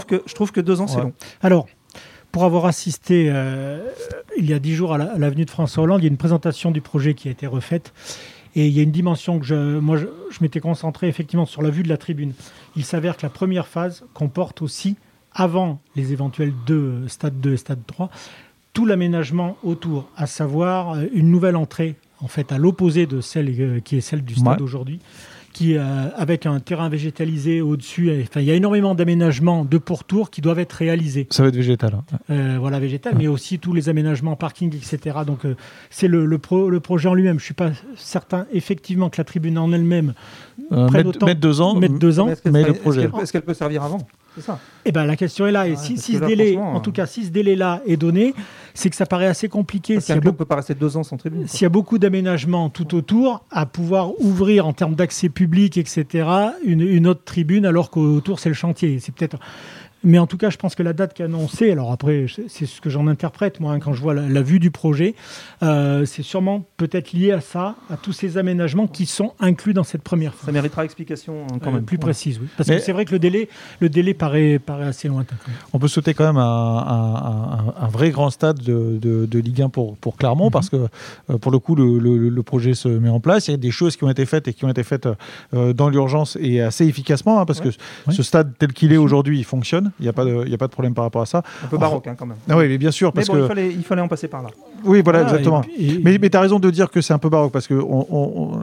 que, 0.05 0.21
je, 0.25 0.33
trouve 0.35 0.51
que, 0.51 0.61
deux 0.61 0.81
ans, 0.81 0.87
c'est 0.87 1.01
long. 1.01 1.13
Alors, 1.41 1.67
pour 2.31 2.45
avoir 2.45 2.65
assisté 2.65 3.31
il 4.37 4.49
y 4.49 4.53
a 4.53 4.59
dix 4.59 4.75
jours 4.75 4.93
à 4.93 4.97
l'avenue 4.97 5.45
de 5.45 5.49
François 5.49 5.83
Hollande, 5.83 6.01
il 6.01 6.03
y 6.03 6.07
a 6.07 6.11
une 6.11 6.17
présentation 6.17 6.71
du 6.71 6.81
projet 6.81 7.13
qui 7.13 7.27
a 7.27 7.31
été 7.31 7.47
refaite. 7.47 7.93
Et 8.55 8.67
il 8.67 8.73
y 8.73 8.79
a 8.79 8.83
une 8.83 8.91
dimension 8.91 9.39
que 9.39 9.45
je, 9.45 9.79
moi, 9.79 9.97
je, 9.97 10.07
m'étais 10.41 10.59
concentré 10.59 11.07
effectivement 11.07 11.45
sur 11.45 11.61
la 11.61 11.69
vue 11.69 11.83
de 11.83 11.89
la 11.89 11.97
tribune. 11.97 12.33
Il 12.75 12.83
s'avère 12.83 13.15
que 13.15 13.23
la 13.23 13.29
première 13.29 13.67
phase 13.67 14.03
comporte 14.13 14.61
aussi, 14.61 14.97
avant 15.33 15.81
les 15.95 16.13
éventuels 16.13 16.53
deux, 16.65 17.07
stade 17.07 17.39
2 17.39 17.53
et 17.53 17.57
stade 17.57 17.79
3, 17.85 18.09
tout 18.73 18.85
l'aménagement 18.85 19.57
autour, 19.63 20.09
à 20.15 20.27
savoir 20.27 20.93
euh, 20.93 21.05
une 21.13 21.29
nouvelle 21.29 21.55
entrée, 21.55 21.95
en 22.21 22.27
fait, 22.27 22.51
à 22.51 22.57
l'opposé 22.57 23.05
de 23.05 23.21
celle 23.21 23.49
euh, 23.59 23.79
qui 23.79 23.97
est 23.97 24.01
celle 24.01 24.23
du 24.23 24.35
stade 24.35 24.61
aujourd'hui 24.61 24.99
qui, 25.53 25.75
euh, 25.75 25.81
avec 26.15 26.45
un 26.45 26.59
terrain 26.59 26.89
végétalisé 26.89 27.61
au-dessus. 27.61 28.11
Enfin, 28.21 28.41
il 28.41 28.47
y 28.47 28.51
a 28.51 28.55
énormément 28.55 28.95
d'aménagements 28.95 29.65
de 29.65 29.77
pourtour 29.77 30.29
qui 30.29 30.41
doivent 30.41 30.59
être 30.59 30.73
réalisés. 30.73 31.27
Ça 31.29 31.43
va 31.43 31.49
être 31.49 31.55
végétal. 31.55 31.95
Hein. 31.95 32.17
Euh, 32.29 32.57
voilà, 32.59 32.79
végétal, 32.79 33.15
mais 33.17 33.27
aussi 33.27 33.59
tous 33.59 33.73
les 33.73 33.89
aménagements 33.89 34.35
parking, 34.35 34.73
etc. 34.75 35.19
Donc, 35.25 35.45
euh, 35.45 35.55
c'est 35.89 36.07
le, 36.07 36.25
le, 36.25 36.37
projet 36.37 37.09
en 37.09 37.13
lui-même. 37.13 37.39
Je 37.39 37.43
ne 37.43 37.45
suis 37.45 37.53
pas 37.53 37.71
certain, 37.95 38.45
effectivement, 38.53 39.09
que 39.09 39.17
la 39.17 39.23
tribune 39.23 39.57
en 39.57 39.71
elle-même 39.71 40.13
mettre, 40.71 41.35
deux 41.35 41.61
ans. 41.61 41.75
Mettre 41.75 41.99
deux 41.99 42.19
ans. 42.19 42.29
Mais, 42.45 42.63
le 42.63 42.73
projet. 42.73 43.09
Est-ce 43.21 43.31
qu'elle 43.31 43.41
peut 43.41 43.53
servir 43.53 43.83
avant? 43.83 43.99
Ça. 44.39 44.59
Eh 44.85 44.91
ben, 44.91 45.05
la 45.05 45.15
question 45.15 45.45
est 45.45 45.51
là. 45.51 45.67
Et 45.67 45.75
si, 45.75 45.97
ce 45.97 46.17
délai, 46.17 46.57
en 46.57 46.79
tout 46.79 46.91
cas, 46.91 47.05
si 47.05 47.25
ce 47.25 47.31
délai-là 47.31 47.81
est 47.85 47.97
donné, 47.97 48.33
c'est 48.73 48.89
que 48.89 48.95
ça 48.95 49.05
paraît 49.05 49.27
assez 49.27 49.49
compliqué. 49.49 49.97
A 49.97 50.21
peut 50.21 50.45
pas 50.45 50.55
rester 50.55 50.73
deux 50.73 50.95
ans 50.95 51.03
sans 51.03 51.17
tribune. 51.17 51.47
S'il 51.47 51.63
y 51.63 51.65
a 51.65 51.69
beaucoup 51.69 51.97
d'aménagements 51.97 52.69
tout 52.69 52.95
autour, 52.95 53.43
à 53.51 53.65
pouvoir 53.65 54.19
ouvrir 54.21 54.65
en 54.67 54.73
termes 54.73 54.95
d'accès 54.95 55.29
public, 55.29 55.77
etc., 55.77 56.29
une, 56.63 56.81
une 56.81 57.07
autre 57.07 57.23
tribune, 57.25 57.65
alors 57.65 57.89
qu'autour 57.89 58.39
c'est 58.39 58.49
le 58.49 58.55
chantier. 58.55 58.99
C'est 58.99 59.13
peut-être 59.13 59.37
mais 60.03 60.17
en 60.17 60.27
tout 60.27 60.37
cas, 60.37 60.49
je 60.49 60.57
pense 60.57 60.73
que 60.75 60.83
la 60.83 60.93
date 60.93 61.13
qui 61.13 61.21
est 61.21 61.25
annoncée, 61.25 61.71
alors 61.71 61.91
après, 61.91 62.25
c'est 62.47 62.65
ce 62.65 62.81
que 62.81 62.89
j'en 62.89 63.07
interprète, 63.07 63.59
moi, 63.59 63.73
hein, 63.73 63.79
quand 63.79 63.93
je 63.93 64.01
vois 64.01 64.13
la, 64.13 64.41
vue 64.41 64.59
du 64.59 64.71
projet, 64.71 65.13
euh, 65.61 66.05
c'est 66.05 66.23
sûrement 66.23 66.65
peut-être 66.77 67.11
lié 67.13 67.31
à 67.31 67.41
ça, 67.41 67.75
à 67.89 67.97
tous 67.97 68.13
ces 68.13 68.37
aménagements 68.37 68.87
qui 68.87 69.05
sont 69.05 69.33
inclus 69.39 69.73
dans 69.73 69.83
cette 69.83 70.01
première 70.01 70.33
phase. 70.33 70.45
Ça 70.47 70.51
méritera 70.51 70.85
explication 70.85 71.45
hein, 71.45 71.59
quand 71.61 71.69
euh, 71.69 71.75
même. 71.75 71.85
Plus 71.85 71.99
précise, 71.99 72.39
oui. 72.41 72.47
Parce 72.57 72.69
que 72.69 72.79
c'est 72.79 72.91
vrai 72.91 73.05
que 73.05 73.11
le 73.11 73.19
délai, 73.19 73.47
le 73.79 73.89
délai 73.89 74.13
paraît, 74.13 74.57
paraît 74.57 74.87
assez 74.87 75.07
lointain. 75.07 75.35
On 75.73 75.79
peut 75.79 75.87
souhaiter 75.87 76.13
quand 76.13 76.25
même 76.25 76.37
un, 76.37 77.87
vrai 77.91 78.09
grand 78.09 78.31
stade 78.31 78.59
de, 78.59 78.97
de, 78.99 79.39
Ligue 79.39 79.61
1 79.61 79.69
pour, 79.69 79.97
pour 79.97 80.17
Clermont, 80.17 80.45
mhm. 80.45 80.51
parce 80.51 80.69
que 80.69 80.87
euh, 81.29 81.37
pour 81.37 81.51
le 81.51 81.59
coup, 81.59 81.75
le, 81.75 81.99
le, 81.99 82.43
projet 82.43 82.73
se 82.73 82.87
met 82.87 83.09
en 83.09 83.19
place. 83.19 83.47
Il 83.47 83.51
y 83.51 83.53
a 83.53 83.57
des 83.57 83.71
choses 83.71 83.95
qui 83.95 84.03
ont 84.03 84.09
été 84.09 84.25
faites 84.25 84.47
et 84.47 84.53
qui 84.53 84.65
ont 84.65 84.69
été 84.69 84.83
faites 84.83 85.07
dans 85.53 85.89
l'urgence 85.89 86.37
et 86.41 86.59
assez 86.61 86.85
efficacement, 86.87 87.39
hein, 87.39 87.45
parce 87.45 87.61
que 87.61 87.69
ce 88.09 88.23
stade 88.23 88.53
tel 88.57 88.73
qu'il 88.73 88.93
est 88.93 88.97
aujourd'hui, 88.97 89.37
il 89.37 89.45
fonctionne. 89.45 89.90
Il 89.99 90.03
n'y 90.03 90.09
a, 90.09 90.13
pas 90.13 90.25
de, 90.25 90.53
a 90.53 90.57
pas 90.57 90.67
de 90.67 90.71
problème 90.71 90.93
par 90.93 91.03
rapport 91.03 91.21
à 91.21 91.25
ça. 91.25 91.43
Un 91.63 91.67
peu 91.67 91.77
baroque 91.77 92.07
hein, 92.07 92.15
quand 92.17 92.25
même. 92.25 92.37
Ah 92.49 92.57
oui, 92.57 92.67
mais 92.67 92.77
bien 92.77 92.91
sûr. 92.91 93.11
Parce 93.13 93.27
mais 93.27 93.33
bon, 93.33 93.39
que... 93.39 93.45
il, 93.45 93.47
fallait, 93.47 93.71
il 93.71 93.83
fallait 93.83 94.01
en 94.01 94.07
passer 94.07 94.27
par 94.27 94.41
là. 94.41 94.49
Oui, 94.83 95.01
voilà, 95.03 95.23
exactement. 95.23 95.61
Mais, 96.03 96.17
mais 96.17 96.29
tu 96.29 96.37
as 96.37 96.41
raison 96.41 96.59
de 96.59 96.69
dire 96.69 96.89
que 96.89 97.01
c'est 97.01 97.13
un 97.13 97.17
peu 97.17 97.29
baroque 97.29 97.51
parce 97.51 97.67
que 97.67 97.73
on, 97.73 98.59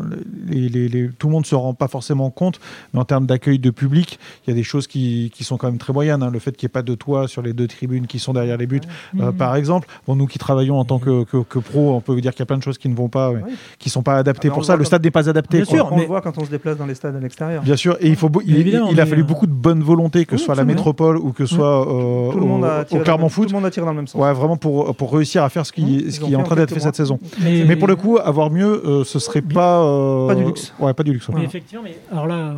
les, 0.48 1.10
tout 1.18 1.28
le 1.28 1.32
monde 1.32 1.42
ne 1.42 1.46
se 1.46 1.54
rend 1.54 1.74
pas 1.74 1.88
forcément 1.88 2.30
compte, 2.30 2.60
mais 2.92 3.00
en 3.00 3.04
termes 3.04 3.26
d'accueil 3.26 3.58
de 3.58 3.70
public, 3.70 4.18
il 4.46 4.50
y 4.50 4.52
a 4.52 4.56
des 4.56 4.62
choses 4.62 4.86
qui, 4.86 5.30
qui, 5.34 5.44
sont 5.44 5.56
quand 5.56 5.68
même 5.68 5.78
très 5.78 5.92
moyennes. 5.92 6.22
Hein. 6.22 6.30
Le 6.30 6.38
fait 6.38 6.56
qu'il 6.56 6.66
n'y 6.66 6.70
ait 6.70 6.72
pas 6.72 6.82
de 6.82 6.94
toit 6.94 7.28
sur 7.28 7.42
les 7.42 7.52
deux 7.52 7.68
tribunes 7.68 8.06
qui 8.06 8.18
sont 8.18 8.32
derrière 8.32 8.56
les 8.56 8.66
buts, 8.66 8.80
euh, 9.20 9.32
par 9.32 9.56
exemple. 9.56 9.88
Bon, 10.06 10.16
nous 10.16 10.26
qui 10.26 10.38
travaillons 10.38 10.78
en 10.78 10.84
tant 10.84 10.98
que, 10.98 11.24
que, 11.24 11.58
pro, 11.58 11.94
on 11.94 12.00
peut 12.00 12.20
dire 12.20 12.32
qu'il 12.32 12.40
y 12.40 12.42
a 12.42 12.46
plein 12.46 12.58
de 12.58 12.62
choses 12.62 12.78
qui 12.78 12.88
ne 12.88 12.94
vont 12.94 13.08
pas, 13.08 13.32
qui 13.78 13.88
ne 13.88 13.92
sont 13.92 14.02
pas 14.02 14.16
adaptées 14.16 14.48
ah, 14.50 14.54
pour 14.54 14.64
ça. 14.64 14.76
Le 14.76 14.84
stade 14.84 15.04
n'est 15.04 15.10
pas 15.10 15.28
adapté. 15.28 15.58
Bien 15.58 15.66
sûr, 15.66 15.88
on 15.90 15.98
le 15.98 16.06
voit 16.06 16.20
quand 16.20 16.36
on 16.38 16.44
se 16.44 16.50
déplace 16.50 16.76
dans 16.76 16.86
les 16.86 16.94
stades 16.94 17.16
à 17.16 17.20
l'extérieur. 17.20 17.62
Bien 17.62 17.76
sûr, 17.76 17.96
et 18.00 18.08
il, 18.08 18.16
faut, 18.16 18.30
il, 18.44 19.00
a 19.00 19.06
fallu 19.06 19.24
beaucoup 19.24 19.46
de 19.46 19.52
bonne 19.52 19.82
volonté, 19.82 20.26
que 20.26 20.36
ce 20.36 20.44
soit 20.44 20.54
la 20.54 20.64
métropole 20.64 21.17
ou 21.18 21.32
que 21.32 21.46
ce 21.46 21.54
soit 21.54 21.82
euh, 21.82 22.32
tout 22.32 22.40
le 22.40 22.46
monde 22.46 22.66
au, 22.90 22.98
Clermont 22.98 23.28
Foot. 23.28 23.48
Tout 23.48 23.54
le 23.54 23.60
monde 23.60 23.66
a 23.66 23.70
tiré 23.70 23.84
dans 23.84 23.92
le 23.92 23.96
même 23.96 24.06
sens. 24.06 24.20
Ouais, 24.20 24.32
vraiment 24.32 24.56
pour, 24.56 24.94
pour 24.96 25.12
réussir 25.12 25.42
à 25.44 25.48
faire 25.48 25.66
ce 25.66 25.72
qui, 25.72 26.10
ce 26.10 26.20
qui 26.20 26.32
est 26.32 26.36
en 26.36 26.42
train 26.42 26.56
d'être 26.56 26.72
fait 26.72 26.80
cette 26.80 26.96
saison. 26.96 27.18
Mais, 27.40 27.76
pour 27.76 27.88
le 27.88 27.96
coup, 27.96 28.18
avoir 28.18 28.50
mieux, 28.50 28.82
euh, 28.86 29.04
ce 29.04 29.18
serait 29.18 29.42
pas. 29.42 30.26
pas 30.28 30.34
du 30.34 30.44
luxe. 30.44 30.72
Ouais, 30.78 30.94
pas 30.94 31.02
du 31.02 31.12
luxe. 31.12 31.28
Mais 31.34 31.44
effectivement, 31.44 31.84
mais 31.84 31.98
alors 32.10 32.26
là, 32.26 32.54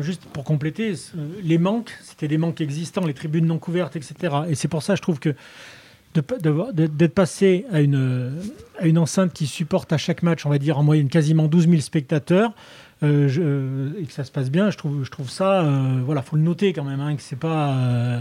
juste 0.00 0.22
pour 0.32 0.44
compléter, 0.44 0.94
les 1.42 1.58
manques, 1.58 1.92
c'était 2.02 2.28
des 2.28 2.38
manques 2.38 2.60
existants, 2.60 3.04
les 3.06 3.14
tribunes 3.14 3.46
non 3.46 3.58
couvertes, 3.58 3.96
etc. 3.96 4.14
Et 4.48 4.54
c'est 4.54 4.68
pour 4.68 4.82
ça, 4.82 4.94
je 4.94 5.02
trouve 5.02 5.18
que 5.18 5.34
d'être 6.14 7.14
passé 7.14 7.64
à 7.72 7.80
une, 7.80 8.40
à 8.78 8.86
une 8.86 8.98
enceinte 8.98 9.32
qui 9.32 9.46
supporte 9.46 9.92
à 9.92 9.98
chaque 9.98 10.22
match, 10.22 10.46
on 10.46 10.50
va 10.50 10.58
dire 10.58 10.78
en 10.78 10.82
moyenne 10.82 11.08
quasiment 11.08 11.46
12 11.46 11.68
000 11.68 11.80
spectateurs, 11.80 12.52
euh, 13.04 13.28
euh, 13.38 13.90
et 14.00 14.04
que 14.04 14.12
ça 14.12 14.24
se 14.24 14.32
passe 14.32 14.50
bien, 14.50 14.70
je 14.70 14.76
trouve, 14.76 15.04
je 15.04 15.10
trouve 15.10 15.30
ça, 15.30 15.62
euh, 15.62 16.00
voilà, 16.04 16.22
faut 16.22 16.36
le 16.36 16.42
noter 16.42 16.72
quand 16.72 16.82
même, 16.82 17.00
hein, 17.00 17.14
que 17.14 17.22
c'est 17.22 17.38
pas, 17.38 17.74
euh, 17.74 18.20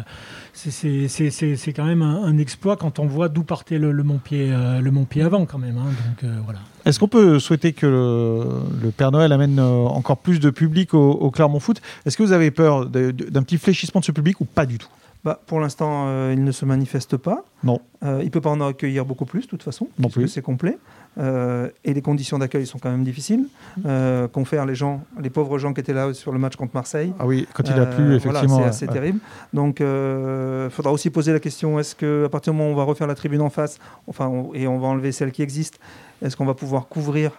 c'est 0.54 1.74
quand 1.76 1.86
même 1.86 2.04
un, 2.04 2.38
exploit 2.38 2.78
quand 2.78 3.00
on 3.00 3.08
voit 3.08 3.28
d'où 3.28 3.44
partait 3.44 3.80
le, 3.80 3.92
le 3.92 4.04
Montpied, 4.04 4.48
le 4.48 5.26
avant 5.26 5.46
quand 5.46 5.58
même. 5.58 5.78
Hein, 5.78 5.90
donc 6.22 6.32
voilà. 6.46 6.60
Est-ce 6.86 7.00
qu'on 7.00 7.08
peut 7.08 7.40
souhaiter 7.40 7.74
que 7.74 7.88
le, 7.88 8.92
Père 8.92 9.12
Noël 9.12 9.32
amène 9.32 9.60
encore 9.60 10.18
plus 10.18 10.40
de 10.40 10.52
public 10.52 10.94
au, 10.94 11.12
au 11.12 11.32
Clermont 11.32 11.60
Foot? 11.60 11.82
Est-ce 12.06 12.16
que 12.16 12.24
vous 12.24 12.32
avez 12.32 12.52
peur 12.52 12.86
d'un 12.86 13.44
petit 13.44 13.58
fléchissement 13.58 14.00
de 14.00 14.06
ce 14.06 14.12
public 14.12 14.40
ou 14.42 14.46
pas 14.46 14.66
du 14.66 14.78
tout? 14.78 14.90
Bah, 15.28 15.42
pour 15.46 15.60
l'instant, 15.60 16.32
il 16.32 16.44
ne 16.44 16.52
se 16.52 16.66
manifeste 16.66 17.18
pas. 17.18 17.44
Non. 17.63 17.80
il 18.04 18.26
ne 18.26 18.30
peut 18.30 18.42
pas 18.42 18.52
en 18.52 18.62
accueillir 18.62 19.06
beaucoup 19.06 19.26
plus, 19.26 19.42
de 19.42 19.48
toute 19.48 19.63
façon. 19.63 19.88
Non 20.00 20.10
plus. 20.10 20.28
C'est 20.28 20.42
complet. 20.42 20.78
Euh, 21.20 21.70
et 21.84 21.94
les 21.94 22.02
conditions 22.02 22.38
d'accueil 22.38 22.68
sont 22.68 22.78
quand 22.78 22.92
même 22.92 23.04
difficiles. 23.04 23.48
Euh, 23.86 24.28
confère 24.28 24.66
les 24.66 24.76
gens, 24.76 25.02
les 25.20 25.30
pauvres 25.30 25.58
gens 25.58 25.74
qui 25.74 25.82
étaient 25.82 25.94
là 25.94 26.13
sur 26.13 26.32
le 26.32 26.40
match 26.40 26.56
contre 26.56 26.76
Marseille. 26.76 27.13
Ah 27.20 27.26
oui, 27.26 27.48
quand 27.54 27.63
il 27.68 27.74
a 27.74 27.86
plu, 27.86 28.04
euh, 28.04 28.16
effectivement. 28.18 28.58
c'est 28.58 28.63
assez 28.63 28.88
terrible. 28.88 29.20
Donc, 29.54 29.78
il 29.80 29.86
euh, 29.86 30.70
faudra 30.70 30.92
aussi 30.92 31.10
poser 31.10 31.34
la 31.34 31.40
question 31.40 31.80
est-ce 31.80 31.96
qu'à 31.96 32.30
partir 32.30 32.54
du 32.54 32.60
moment 32.60 32.70
où 32.70 32.74
on 32.74 32.78
va 32.78 32.84
refaire 32.84 33.08
la 33.08 33.16
tribune 33.16 33.42
en 33.42 33.50
face, 33.50 33.80
enfin, 34.08 34.32
et 34.54 34.68
on 34.68 34.78
va 34.78 34.88
enlever 34.88 35.12
celle 35.12 35.32
qui 35.32 35.42
existe, 35.42 35.80
est-ce 36.24 36.38
qu'on 36.38 36.46
va 36.46 36.54
pouvoir 36.54 36.88
couvrir 36.88 37.32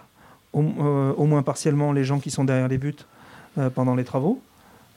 au, 0.51 0.61
au, 0.61 1.25
moins 1.25 1.43
partiellement 1.43 1.91
les 1.93 2.03
gens 2.03 2.19
qui 2.19 2.31
sont 2.31 2.43
derrière 2.43 2.67
les 2.67 2.77
buts 2.77 2.95
pendant 3.75 3.95
les 3.95 4.03
travaux? 4.03 4.41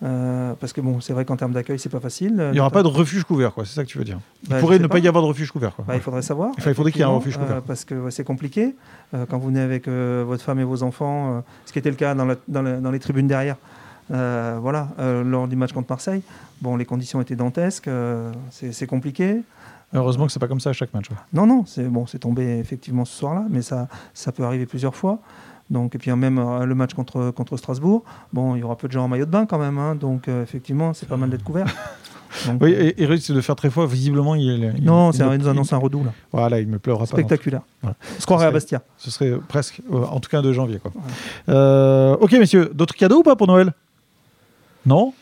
Euh, 0.02 0.54
parce 0.58 0.72
que 0.72 0.80
bon, 0.80 1.00
c'est 1.00 1.12
vrai 1.12 1.24
qu'en 1.24 1.36
termes 1.36 1.52
d'accueil, 1.52 1.78
c'est 1.78 1.88
pas 1.88 2.00
facile. 2.00 2.34
Il 2.50 2.54
n'y 2.54 2.60
aura 2.60 2.70
pas 2.70 2.82
de 2.82 2.88
refuge 2.88 3.24
couvert, 3.24 3.54
quoi. 3.54 3.64
C'est 3.64 3.74
ça 3.74 3.84
que 3.84 3.88
tu 3.88 3.98
veux 3.98 4.04
dire. 4.04 4.18
Il 4.42 4.48
bah, 4.48 4.58
pourrait 4.58 4.78
ne 4.78 4.86
pas, 4.88 4.98
y 4.98 5.06
avoir 5.06 5.22
de 5.22 5.28
refuge 5.28 5.52
couvert. 5.52 5.72
Bah, 5.86 5.94
il 5.94 6.00
faudrait 6.00 6.22
savoir. 6.22 6.50
il 6.58 6.74
faudrait 6.74 6.90
qu'il 6.90 7.00
y 7.00 7.02
ait 7.02 7.06
un 7.06 7.10
refuge 7.10 7.36
couvert. 7.36 7.56
Euh, 7.56 7.60
parce 7.64 7.84
que 7.84 8.10
c'est 8.10 8.24
compliqué. 8.24 8.74
Euh, 9.14 9.26
quand 9.28 9.38
vous 9.38 9.48
venez 9.48 9.60
avec 9.60 9.86
votre 9.88 10.42
femme 10.42 10.58
et 10.58 10.64
vos 10.64 10.82
enfants, 10.82 11.44
ce 11.66 11.72
qui 11.72 11.78
était 11.78 11.90
le 11.90 11.96
cas 11.96 12.14
dans, 12.14 12.34
dans, 12.48 12.90
les 12.90 12.98
tribunes 12.98 13.28
derrière, 13.28 13.56
voilà, 14.08 14.88
lors 15.24 15.46
du 15.46 15.56
match 15.56 15.72
contre 15.72 15.90
Marseille, 15.90 16.22
bon, 16.60 16.76
les 16.76 16.84
conditions 16.84 17.20
étaient 17.20 17.36
dantesques. 17.36 17.88
c'est 18.50 18.86
compliqué. 18.86 19.42
Heureusement 19.94 20.26
que 20.26 20.32
c'est 20.32 20.40
pas 20.40 20.48
comme 20.48 20.60
ça 20.60 20.70
à 20.70 20.72
chaque 20.72 20.94
match. 20.94 21.10
Non, 21.34 21.46
non, 21.46 21.64
c'est 21.66 21.84
bon, 21.84 22.06
c'est 22.06 22.18
tombé 22.18 22.58
effectivement 22.58 23.04
ce 23.04 23.14
soir-là, 23.14 23.44
mais 23.50 23.60
ça, 23.60 23.88
ça 24.14 24.32
peut 24.32 24.42
arriver 24.42 24.64
plusieurs 24.64 24.96
fois. 24.96 25.18
Donc, 25.72 25.94
et 25.94 25.98
puis 25.98 26.12
même 26.12 26.38
euh, 26.38 26.66
le 26.66 26.74
match 26.74 26.92
contre, 26.92 27.30
contre 27.30 27.56
Strasbourg, 27.56 28.04
bon, 28.34 28.54
il 28.54 28.60
y 28.60 28.62
aura 28.62 28.76
peu 28.76 28.88
de 28.88 28.92
gens 28.92 29.04
en 29.04 29.08
maillot 29.08 29.24
de 29.24 29.30
bain 29.30 29.46
quand 29.46 29.58
même. 29.58 29.78
Hein, 29.78 29.94
donc 29.94 30.28
euh, 30.28 30.42
effectivement, 30.42 30.92
c'est 30.92 31.08
pas 31.08 31.16
mal 31.16 31.30
d'être 31.30 31.42
couvert. 31.42 31.66
oui, 32.60 32.74
euh, 32.74 32.92
et, 32.96 33.02
et 33.02 33.16
c'est 33.18 33.32
de 33.32 33.40
faire 33.40 33.56
très 33.56 33.70
froid. 33.70 33.86
Visiblement, 33.86 34.34
il, 34.34 34.74
non, 34.82 35.12
ça 35.12 35.34
nous 35.34 35.48
annonce 35.48 35.72
un 35.72 35.78
redout 35.78 36.04
là. 36.04 36.12
Voilà, 36.30 36.60
il 36.60 36.68
me 36.68 36.78
pleurera 36.78 37.04
pas. 37.04 37.12
Spectaculaire. 37.16 37.62
Voilà. 37.80 37.96
Se 38.18 38.26
croirait 38.26 38.46
à 38.46 38.50
Bastia. 38.50 38.82
Ce 38.98 39.10
serait 39.10 39.32
presque, 39.48 39.80
en 39.90 40.20
tout 40.20 40.28
cas, 40.28 40.42
de 40.42 40.52
janvier. 40.52 40.78
Quoi. 40.78 40.92
ok, 42.20 42.32
messieurs, 42.32 42.70
d'autres 42.74 42.94
cadeaux 42.94 43.20
ou 43.20 43.22
pas 43.22 43.34
pour 43.34 43.46
Noël? 43.46 43.72
Non? 44.84 45.14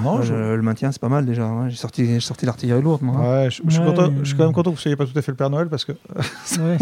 Non, 0.00 0.18
le, 0.18 0.62
maintien, 0.62 0.90
c'est 0.90 1.00
pas 1.00 1.08
mal 1.08 1.26
déjà. 1.26 1.50
J'ai 1.68 1.76
sorti, 1.76 2.20
sorti 2.20 2.46
l'artillerie 2.46 2.80
lourde. 2.80 3.02
Moi, 3.02 3.14
hein. 3.16 3.44
ouais, 3.44 3.50
je, 3.50 3.62
suis 3.70 3.82
content, 3.82 4.10
je, 4.22 4.28
suis 4.28 4.36
quand 4.36 4.44
même 4.44 4.52
content 4.52 4.70
que 4.70 4.76
vous 4.76 4.80
soyez 4.80 4.96
pas 4.96 5.04
tout 5.04 5.16
à 5.16 5.20
fait 5.20 5.32
le 5.32 5.36
Père 5.36 5.50
Noël 5.50 5.68
parce 5.68 5.84
que 5.84 5.92
ouais, 6.60 6.76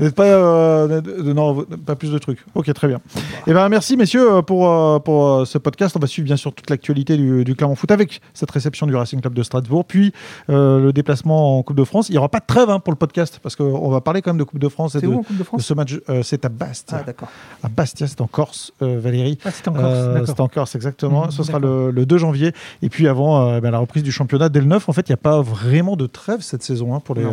n'êtes 0.00 0.14
pas, 0.14 0.24
euh, 0.24 1.02
non, 1.34 1.64
pas 1.84 1.94
plus 1.94 2.10
de 2.10 2.18
trucs. 2.18 2.44
Ok, 2.54 2.72
très 2.72 2.88
bien. 2.88 3.00
Et 3.16 3.20
eh 3.48 3.52
ben 3.52 3.68
merci 3.68 3.96
messieurs 3.96 4.32
euh, 4.32 4.42
pour 4.42 4.70
euh, 4.70 4.98
pour 4.98 5.46
ce 5.46 5.58
podcast. 5.58 5.94
On 5.96 6.00
va 6.00 6.06
suivre 6.06 6.24
bien 6.24 6.36
sûr 6.36 6.54
toute 6.54 6.70
l'actualité 6.70 7.16
du, 7.18 7.44
du 7.44 7.54
Clermont 7.54 7.74
Foot 7.74 7.90
avec 7.90 8.22
cette 8.32 8.50
réception 8.50 8.86
du 8.86 8.96
Racing 8.96 9.20
Club 9.20 9.34
de 9.34 9.42
Strasbourg, 9.42 9.84
puis 9.84 10.12
le 10.48 10.90
déplacement 10.92 11.58
en 11.58 11.62
Coupe 11.62 11.76
de 11.76 11.84
France. 11.84 12.08
Il 12.08 12.12
n'y 12.12 12.18
aura 12.18 12.30
pas 12.30 12.40
de 12.40 12.46
trêve 12.46 12.70
hein, 12.70 12.80
pour 12.80 12.92
le 12.92 12.98
podcast 12.98 13.40
parce 13.42 13.56
qu'on 13.56 13.90
va 13.90 14.00
parler 14.00 14.22
quand 14.22 14.30
même 14.30 14.38
de 14.38 14.44
Coupe 14.44 14.58
de 14.58 14.68
France 14.68 14.94
et 14.94 15.00
de, 15.00 15.06
où, 15.06 15.22
Coupe 15.22 15.36
de, 15.36 15.44
France 15.44 15.66
ce 15.66 15.74
match. 15.74 16.00
c'est 16.22 16.44
à 16.46 16.48
Bastia. 16.48 16.98
Ah, 17.00 17.04
d'accord. 17.04 17.28
À 17.62 17.68
Bastia, 17.68 18.06
c'est 18.06 18.20
en 18.22 18.26
Corse, 18.26 18.72
Valérie. 18.80 19.38
Ah, 19.44 19.50
c'est 19.50 19.68
en 19.68 19.74
Corse. 19.74 20.26
c'est 20.26 20.40
en 20.40 20.48
Corse, 20.48 20.74
exactement. 20.74 21.26
Mmh, 21.26 21.30
ce 21.32 21.42
sera 21.42 21.58
le, 21.58 21.90
le 21.90 22.06
2 22.06 22.16
janvier. 22.16 22.37
Et 22.82 22.88
puis 22.88 23.08
avant 23.08 23.48
euh, 23.48 23.60
ben, 23.60 23.70
la 23.70 23.78
reprise 23.78 24.02
du 24.02 24.12
championnat 24.12 24.48
dès 24.48 24.60
le 24.60 24.66
9, 24.66 24.88
en 24.88 24.92
fait, 24.92 25.08
il 25.08 25.12
n'y 25.12 25.14
a 25.14 25.18
pas 25.18 25.40
vraiment 25.40 25.96
de 25.96 26.06
trêve 26.06 26.40
cette 26.40 26.62
saison 26.62 26.94
hein, 26.94 27.00
pour 27.00 27.14
les. 27.14 27.26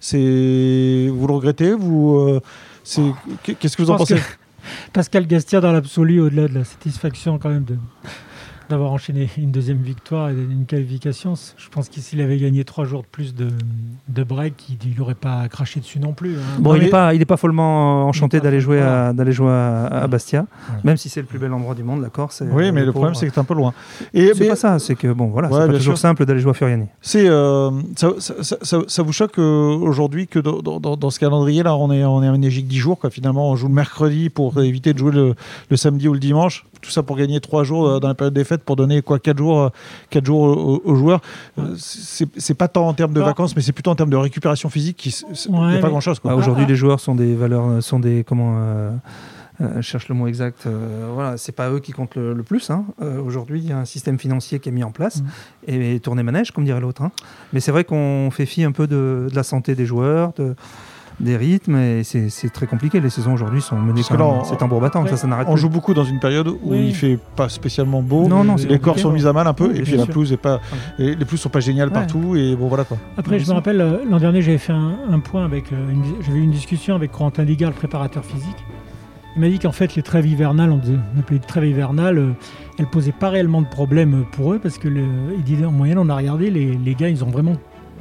c'est 0.00 1.08
vous 1.12 1.26
le 1.26 1.34
regrettez 1.34 1.72
vous 1.72 2.16
euh, 2.16 2.40
c'est 2.84 3.02
qu'est-ce 3.42 3.76
que 3.76 3.82
vous 3.82 3.90
en 3.90 3.96
pensez? 3.96 4.16
Pascal 4.92 5.26
Gastia 5.26 5.60
dans 5.60 5.72
l'absolu 5.72 6.20
au-delà 6.20 6.48
de 6.48 6.54
la 6.54 6.64
satisfaction 6.64 7.38
quand 7.38 7.48
même 7.48 7.64
de 7.64 7.76
d'avoir 8.68 8.92
enchaîné 8.92 9.28
une 9.38 9.50
deuxième 9.50 9.78
victoire 9.78 10.30
et 10.30 10.32
une 10.32 10.66
qualification. 10.66 11.34
Je 11.56 11.68
pense 11.68 11.88
que 11.88 12.00
s'il 12.00 12.20
avait 12.20 12.38
gagné 12.38 12.64
trois 12.64 12.84
jours 12.84 13.02
de 13.02 13.06
plus 13.06 13.34
de, 13.34 13.48
de 14.08 14.22
break, 14.24 14.68
il 14.84 14.98
n'aurait 14.98 15.14
pas 15.14 15.48
craché 15.48 15.80
dessus 15.80 15.98
non 15.98 16.12
plus. 16.12 16.36
Hein. 16.36 16.58
Bon, 16.58 16.74
il 16.74 16.82
n'est 16.82 16.88
pas, 16.88 17.14
il 17.14 17.24
pas 17.26 17.36
follement 17.36 18.06
enchanté 18.06 18.40
d'aller 18.40 18.60
jouer, 18.60 18.80
à, 18.80 19.12
d'aller 19.12 19.32
jouer 19.32 19.50
à, 19.50 20.06
Bastia, 20.08 20.46
même 20.84 20.96
si 20.96 21.08
c'est 21.08 21.20
le 21.20 21.26
plus 21.26 21.38
bel 21.38 21.52
endroit 21.52 21.74
du 21.74 21.82
monde, 21.82 22.02
d'accord 22.02 22.30
Oui, 22.52 22.72
mais 22.72 22.84
le 22.84 22.92
problème, 22.92 23.14
c'est 23.14 23.26
que 23.26 23.34
c'est 23.34 23.40
un 23.40 23.44
peu 23.44 23.54
loin. 23.54 23.72
Et, 24.14 24.32
c'est 24.34 24.48
pas 24.48 24.56
ça, 24.56 24.78
c'est 24.78 24.94
que 24.94 25.12
bon, 25.12 25.26
voilà, 25.26 25.48
c'est 25.50 25.66
pas 25.66 25.78
toujours 25.78 25.98
simple 25.98 26.24
d'aller 26.24 26.40
jouer 26.40 26.50
à 26.50 26.54
Furiani. 26.54 26.86
C'est, 27.00 27.28
euh, 27.28 27.70
ça, 27.96 28.10
ça, 28.18 28.78
ça, 28.86 29.02
vous 29.02 29.12
choque 29.12 29.38
euh, 29.38 29.76
aujourd'hui 29.76 30.26
que 30.26 30.38
dans, 30.38 30.60
dans, 30.60 30.96
dans, 30.96 31.10
ce 31.10 31.18
calendrier-là, 31.18 31.74
on 31.76 31.90
est, 31.90 32.04
on 32.04 32.22
est 32.22 32.28
aménagé 32.28 32.62
que 32.62 32.68
10 32.68 32.76
jours, 32.78 32.98
quoi. 32.98 33.10
finalement, 33.10 33.50
on 33.50 33.56
joue 33.56 33.68
le 33.68 33.74
mercredi 33.74 34.30
pour 34.30 34.60
éviter 34.60 34.92
de 34.92 34.98
jouer 34.98 35.12
le, 35.12 35.34
le 35.70 35.76
samedi 35.76 36.08
ou 36.08 36.12
le 36.12 36.18
dimanche, 36.18 36.66
tout 36.80 36.90
ça 36.90 37.02
pour 37.02 37.16
gagner 37.16 37.40
3 37.40 37.64
jours 37.64 37.88
euh, 37.88 38.00
dans 38.00 38.08
la 38.08 38.14
période 38.14 38.34
des 38.34 38.44
fêtes 38.44 38.57
pour 38.64 38.76
donner 38.76 39.02
quoi 39.02 39.18
4 39.18 39.38
jours, 39.38 39.70
4 40.10 40.22
euh, 40.22 40.26
jours 40.26 40.82
aux, 40.84 40.94
joueurs. 40.94 41.20
Euh, 41.58 41.74
c'est 41.76 42.54
pas 42.54 42.68
tant 42.68 42.88
en 42.88 42.94
termes 42.94 43.12
de 43.12 43.20
vacances, 43.20 43.56
mais 43.56 43.62
c'est 43.62 43.72
plutôt 43.72 43.90
en 43.90 43.94
termes 43.94 44.10
de 44.10 44.16
récupération 44.16 44.68
physique. 44.68 45.04
Il 45.06 45.52
n'y 45.52 45.76
a 45.76 45.80
pas 45.80 45.88
grand 45.88 46.00
chose. 46.00 46.20
Bah, 46.22 46.34
aujourd'hui, 46.34 46.66
les 46.66 46.76
joueurs 46.76 47.00
sont 47.00 47.14
des 47.14 47.34
valeurs, 47.34 47.82
sont 47.82 48.00
des 48.00 48.24
comment. 48.24 48.56
je 49.60 49.80
cherche 49.80 50.08
le 50.08 50.14
mot 50.14 50.26
exact. 50.26 50.68
voilà, 51.12 51.36
c'est 51.36 51.52
pas 51.52 51.70
eux 51.70 51.80
qui 51.80 51.92
comptent 51.92 52.16
le, 52.16 52.42
plus. 52.42 52.70
Hein. 52.70 52.84
Aujourd'hui, 53.24 53.60
il 53.60 53.68
y 53.68 53.72
a 53.72 53.78
un 53.78 53.84
système 53.84 54.18
financier 54.18 54.58
qui 54.60 54.68
est 54.68 54.72
mis 54.72 54.84
en 54.84 54.92
place 54.92 55.22
mm. 55.22 55.70
et, 55.72 56.00
tourner 56.00 56.22
manège, 56.22 56.52
comme 56.52 56.64
dirait 56.64 56.80
l'autre. 56.80 57.02
Hein. 57.02 57.12
Mais 57.52 57.60
c'est 57.60 57.72
vrai 57.72 57.84
qu'on 57.84 58.30
fait 58.30 58.46
fi 58.46 58.64
un 58.64 58.72
peu 58.72 58.86
de, 58.86 59.28
de, 59.30 59.36
la 59.36 59.42
santé 59.42 59.74
des 59.74 59.86
joueurs, 59.86 60.32
de, 60.34 60.54
des 61.20 61.36
rythmes 61.36 61.76
et 61.76 62.02
c'est 62.04 62.52
très 62.52 62.66
compliqué. 62.66 63.00
Les 63.00 63.10
saisons 63.10 63.32
aujourd'hui 63.32 63.60
sont 63.60 63.76
menées 63.76 64.02
comme 64.02 64.44
c'est 64.44 64.62
un 64.62 64.68
battant, 64.68 65.06
ça, 65.06 65.16
ça 65.16 65.26
n'arrête 65.26 65.48
On 65.50 65.56
joue 65.56 65.68
beaucoup 65.68 65.94
dans 65.94 66.04
une 66.04 66.20
période 66.20 66.48
où 66.48 66.74
il 66.74 66.94
fait 66.94 67.18
pas 67.36 67.48
spécialement 67.48 68.02
beau. 68.02 68.28
Non, 68.28 68.44
non, 68.44 68.56
les 68.56 68.78
corps 68.78 68.98
sont 68.98 69.12
mis 69.12 69.26
à 69.26 69.32
mal 69.32 69.46
un 69.46 69.54
peu 69.54 69.74
et 69.74 69.82
puis 69.82 69.96
la 69.96 70.06
pelouse 70.06 70.32
est 70.32 70.36
pas, 70.36 70.60
les 70.98 71.16
pelouses 71.16 71.40
sont 71.40 71.48
pas 71.48 71.60
géniales 71.60 71.90
partout 71.90 72.36
et 72.36 72.56
bon 72.56 72.68
voilà 72.68 72.84
quoi. 72.84 72.98
Après, 73.16 73.38
je 73.38 73.48
me 73.48 73.52
rappelle 73.52 73.80
euh, 73.80 74.04
l'an 74.08 74.18
dernier, 74.18 74.42
j'avais 74.42 74.58
fait 74.58 74.72
un, 74.72 75.18
point 75.20 75.44
avec, 75.44 75.72
euh, 75.72 75.92
j'avais 76.20 76.38
eu 76.38 76.42
une 76.42 76.50
discussion 76.50 76.94
avec 76.94 77.12
Corentin 77.12 77.44
Ligard, 77.44 77.70
le 77.70 77.76
préparateur 77.76 78.24
physique. 78.24 78.64
Il 79.36 79.40
m'a 79.40 79.48
dit 79.48 79.58
qu'en 79.58 79.72
fait, 79.72 79.94
les 79.94 80.02
trêves 80.02 80.26
hivernales, 80.26 80.70
on, 80.70 80.78
appelait 81.18 81.38
les 81.38 81.46
trêves 81.46 81.66
hivernales, 81.66 82.18
euh, 82.18 82.32
elles 82.78 82.86
posaient 82.86 83.12
pas 83.12 83.28
réellement 83.28 83.62
de 83.62 83.68
problème 83.68 84.24
pour 84.32 84.52
eux 84.52 84.58
parce 84.58 84.78
que 84.78 84.88
il 84.88 85.42
disait 85.44 85.64
en 85.64 85.72
moyenne, 85.72 85.98
on 85.98 86.08
a 86.08 86.16
regardé, 86.16 86.50
les, 86.50 86.72
les 86.72 86.94
gars, 86.94 87.08
ils 87.08 87.24
ont 87.24 87.30
vraiment 87.30 87.54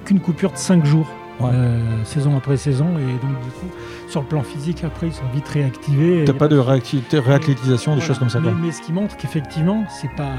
qu'une 0.06 0.20
coupure 0.20 0.52
de 0.52 0.58
5 0.58 0.86
jours. 0.86 1.08
Euh, 1.42 2.04
saison 2.04 2.36
après 2.38 2.58
saison. 2.58 2.98
Et 2.98 3.26
donc, 3.26 3.40
du 3.44 3.50
coup, 3.52 3.68
sur 4.08 4.22
le 4.22 4.28
plan 4.28 4.42
physique, 4.42 4.84
après, 4.84 5.08
ils 5.08 5.14
sont 5.14 5.28
vite 5.34 5.48
réactivés. 5.48 6.24
T'as 6.26 6.34
pas 6.34 6.48
de 6.48 6.58
réathlétisation, 6.58 7.96
des 7.96 8.02
choses 8.02 8.20
comme 8.20 8.30
ça. 8.30 8.40
Mais, 8.40 8.72
ce 8.72 8.82
qui 8.82 8.92
montre 8.94 9.16
qu'effectivement, 9.18 9.86
c'est 9.90 10.12
pas. 10.16 10.34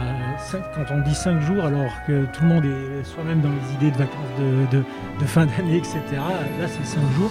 Quand 0.74 0.94
on 0.94 1.00
dit 1.02 1.14
5 1.14 1.40
jours, 1.40 1.64
alors 1.64 1.90
que 2.06 2.24
tout 2.26 2.42
le 2.42 2.48
monde 2.48 2.64
est 2.64 3.04
soi-même 3.04 3.40
dans 3.40 3.50
les 3.50 3.74
idées 3.74 3.90
de 3.90 3.98
vacances 3.98 4.70
de, 4.72 4.78
de, 5.20 5.24
fin 5.26 5.46
d'année, 5.46 5.76
etc., 5.76 6.00
là, 6.12 6.66
c'est 6.66 6.86
5 6.86 7.00
jours. 7.16 7.30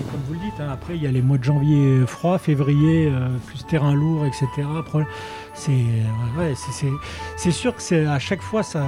Et 0.00 0.04
comme 0.04 0.20
vous 0.28 0.34
le 0.34 0.38
dites, 0.38 0.60
hein, 0.60 0.68
après, 0.72 0.94
il 0.94 1.02
y 1.02 1.08
a 1.08 1.10
les 1.10 1.22
mois 1.22 1.38
de 1.38 1.44
janvier 1.44 2.06
froid, 2.06 2.38
février, 2.38 3.10
euh, 3.12 3.28
plus 3.46 3.66
terrain 3.66 3.94
lourd, 3.94 4.26
etc. 4.26 4.46
C'est 5.54 5.72
ouais, 6.38 6.54
c'est 7.36 7.50
sûr 7.50 7.74
que 7.74 7.82
c'est 7.82 8.06
à 8.06 8.20
chaque 8.20 8.42
fois, 8.42 8.62
ça, 8.62 8.84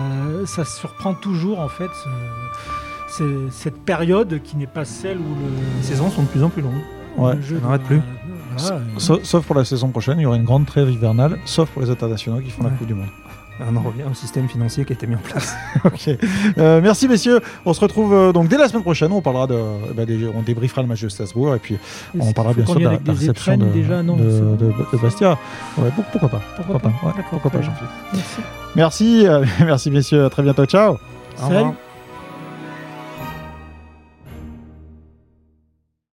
ça 0.46 0.64
surprend 0.64 1.14
toujours, 1.14 1.58
en 1.58 1.68
fait. 1.68 1.88
Ce, 2.04 2.08
cette 3.50 3.78
période 3.84 4.40
qui 4.42 4.56
n'est 4.56 4.66
pas 4.66 4.84
celle 4.84 5.18
où 5.18 5.36
les 5.76 5.82
saisons 5.82 6.10
sont 6.10 6.22
de 6.22 6.28
plus 6.28 6.42
en 6.42 6.48
plus 6.48 6.62
longues. 6.62 6.72
Ouais, 7.16 7.34
on 7.58 7.66
n'arrête 7.66 7.82
plus. 7.82 8.00
sauf, 8.98 9.46
pour 9.46 9.56
la 9.56 9.64
saison 9.64 9.88
prochaine, 9.88 10.18
il 10.18 10.22
y 10.22 10.26
aura 10.26 10.36
une 10.36 10.44
grande 10.44 10.66
trêve 10.66 10.90
hivernale, 10.90 11.38
sauf 11.44 11.68
pour 11.70 11.82
les 11.82 11.90
internationaux 11.90 12.40
qui 12.40 12.50
font 12.50 12.64
la 12.64 12.70
Coupe 12.70 12.86
du 12.86 12.94
Monde. 12.94 13.08
On 13.68 13.76
en 13.76 13.82
revient 13.82 14.04
au 14.10 14.14
système 14.14 14.48
financier 14.48 14.86
qui 14.86 14.92
a 14.92 14.94
été 14.94 15.06
mis 15.06 15.16
en 15.16 15.18
place. 15.18 15.54
ok. 15.84 16.16
Euh, 16.56 16.80
merci 16.82 17.08
messieurs. 17.08 17.40
On 17.66 17.74
se 17.74 17.80
retrouve 17.80 18.14
euh, 18.14 18.32
donc 18.32 18.48
dès 18.48 18.56
la 18.56 18.68
semaine 18.68 18.82
prochaine. 18.82 19.12
On 19.12 19.20
parlera 19.20 19.46
de, 19.46 19.58
bah, 19.94 20.04
on 20.34 20.40
débriefera 20.40 20.80
le 20.80 20.88
match 20.88 21.02
de 21.02 21.10
Strasbourg 21.10 21.54
et 21.54 21.58
puis 21.58 21.76
on 22.18 22.32
parlera 22.32 22.54
bien 22.54 22.64
sûr 22.64 22.76
de 22.76 22.84
la, 22.84 22.98
réception 23.06 23.58
de, 23.58 23.66
déjà, 23.66 24.02
non, 24.02 24.16
de, 24.16 24.72
Bastia. 25.02 25.36
pourquoi 25.74 26.28
pas 26.30 26.40
Pourquoi, 26.56 26.78
pas, 26.78 26.92
pourquoi 27.28 27.50
pas 27.50 27.60
Jean-Philippe. 27.60 27.90
Merci. 28.14 28.40
Merci, 28.76 29.26
euh, 29.26 29.44
merci 29.66 29.90
messieurs. 29.90 30.24
À 30.24 30.30
très 30.30 30.42
bientôt. 30.42 30.64
Ciao. 30.64 30.96
Salut. 31.36 31.70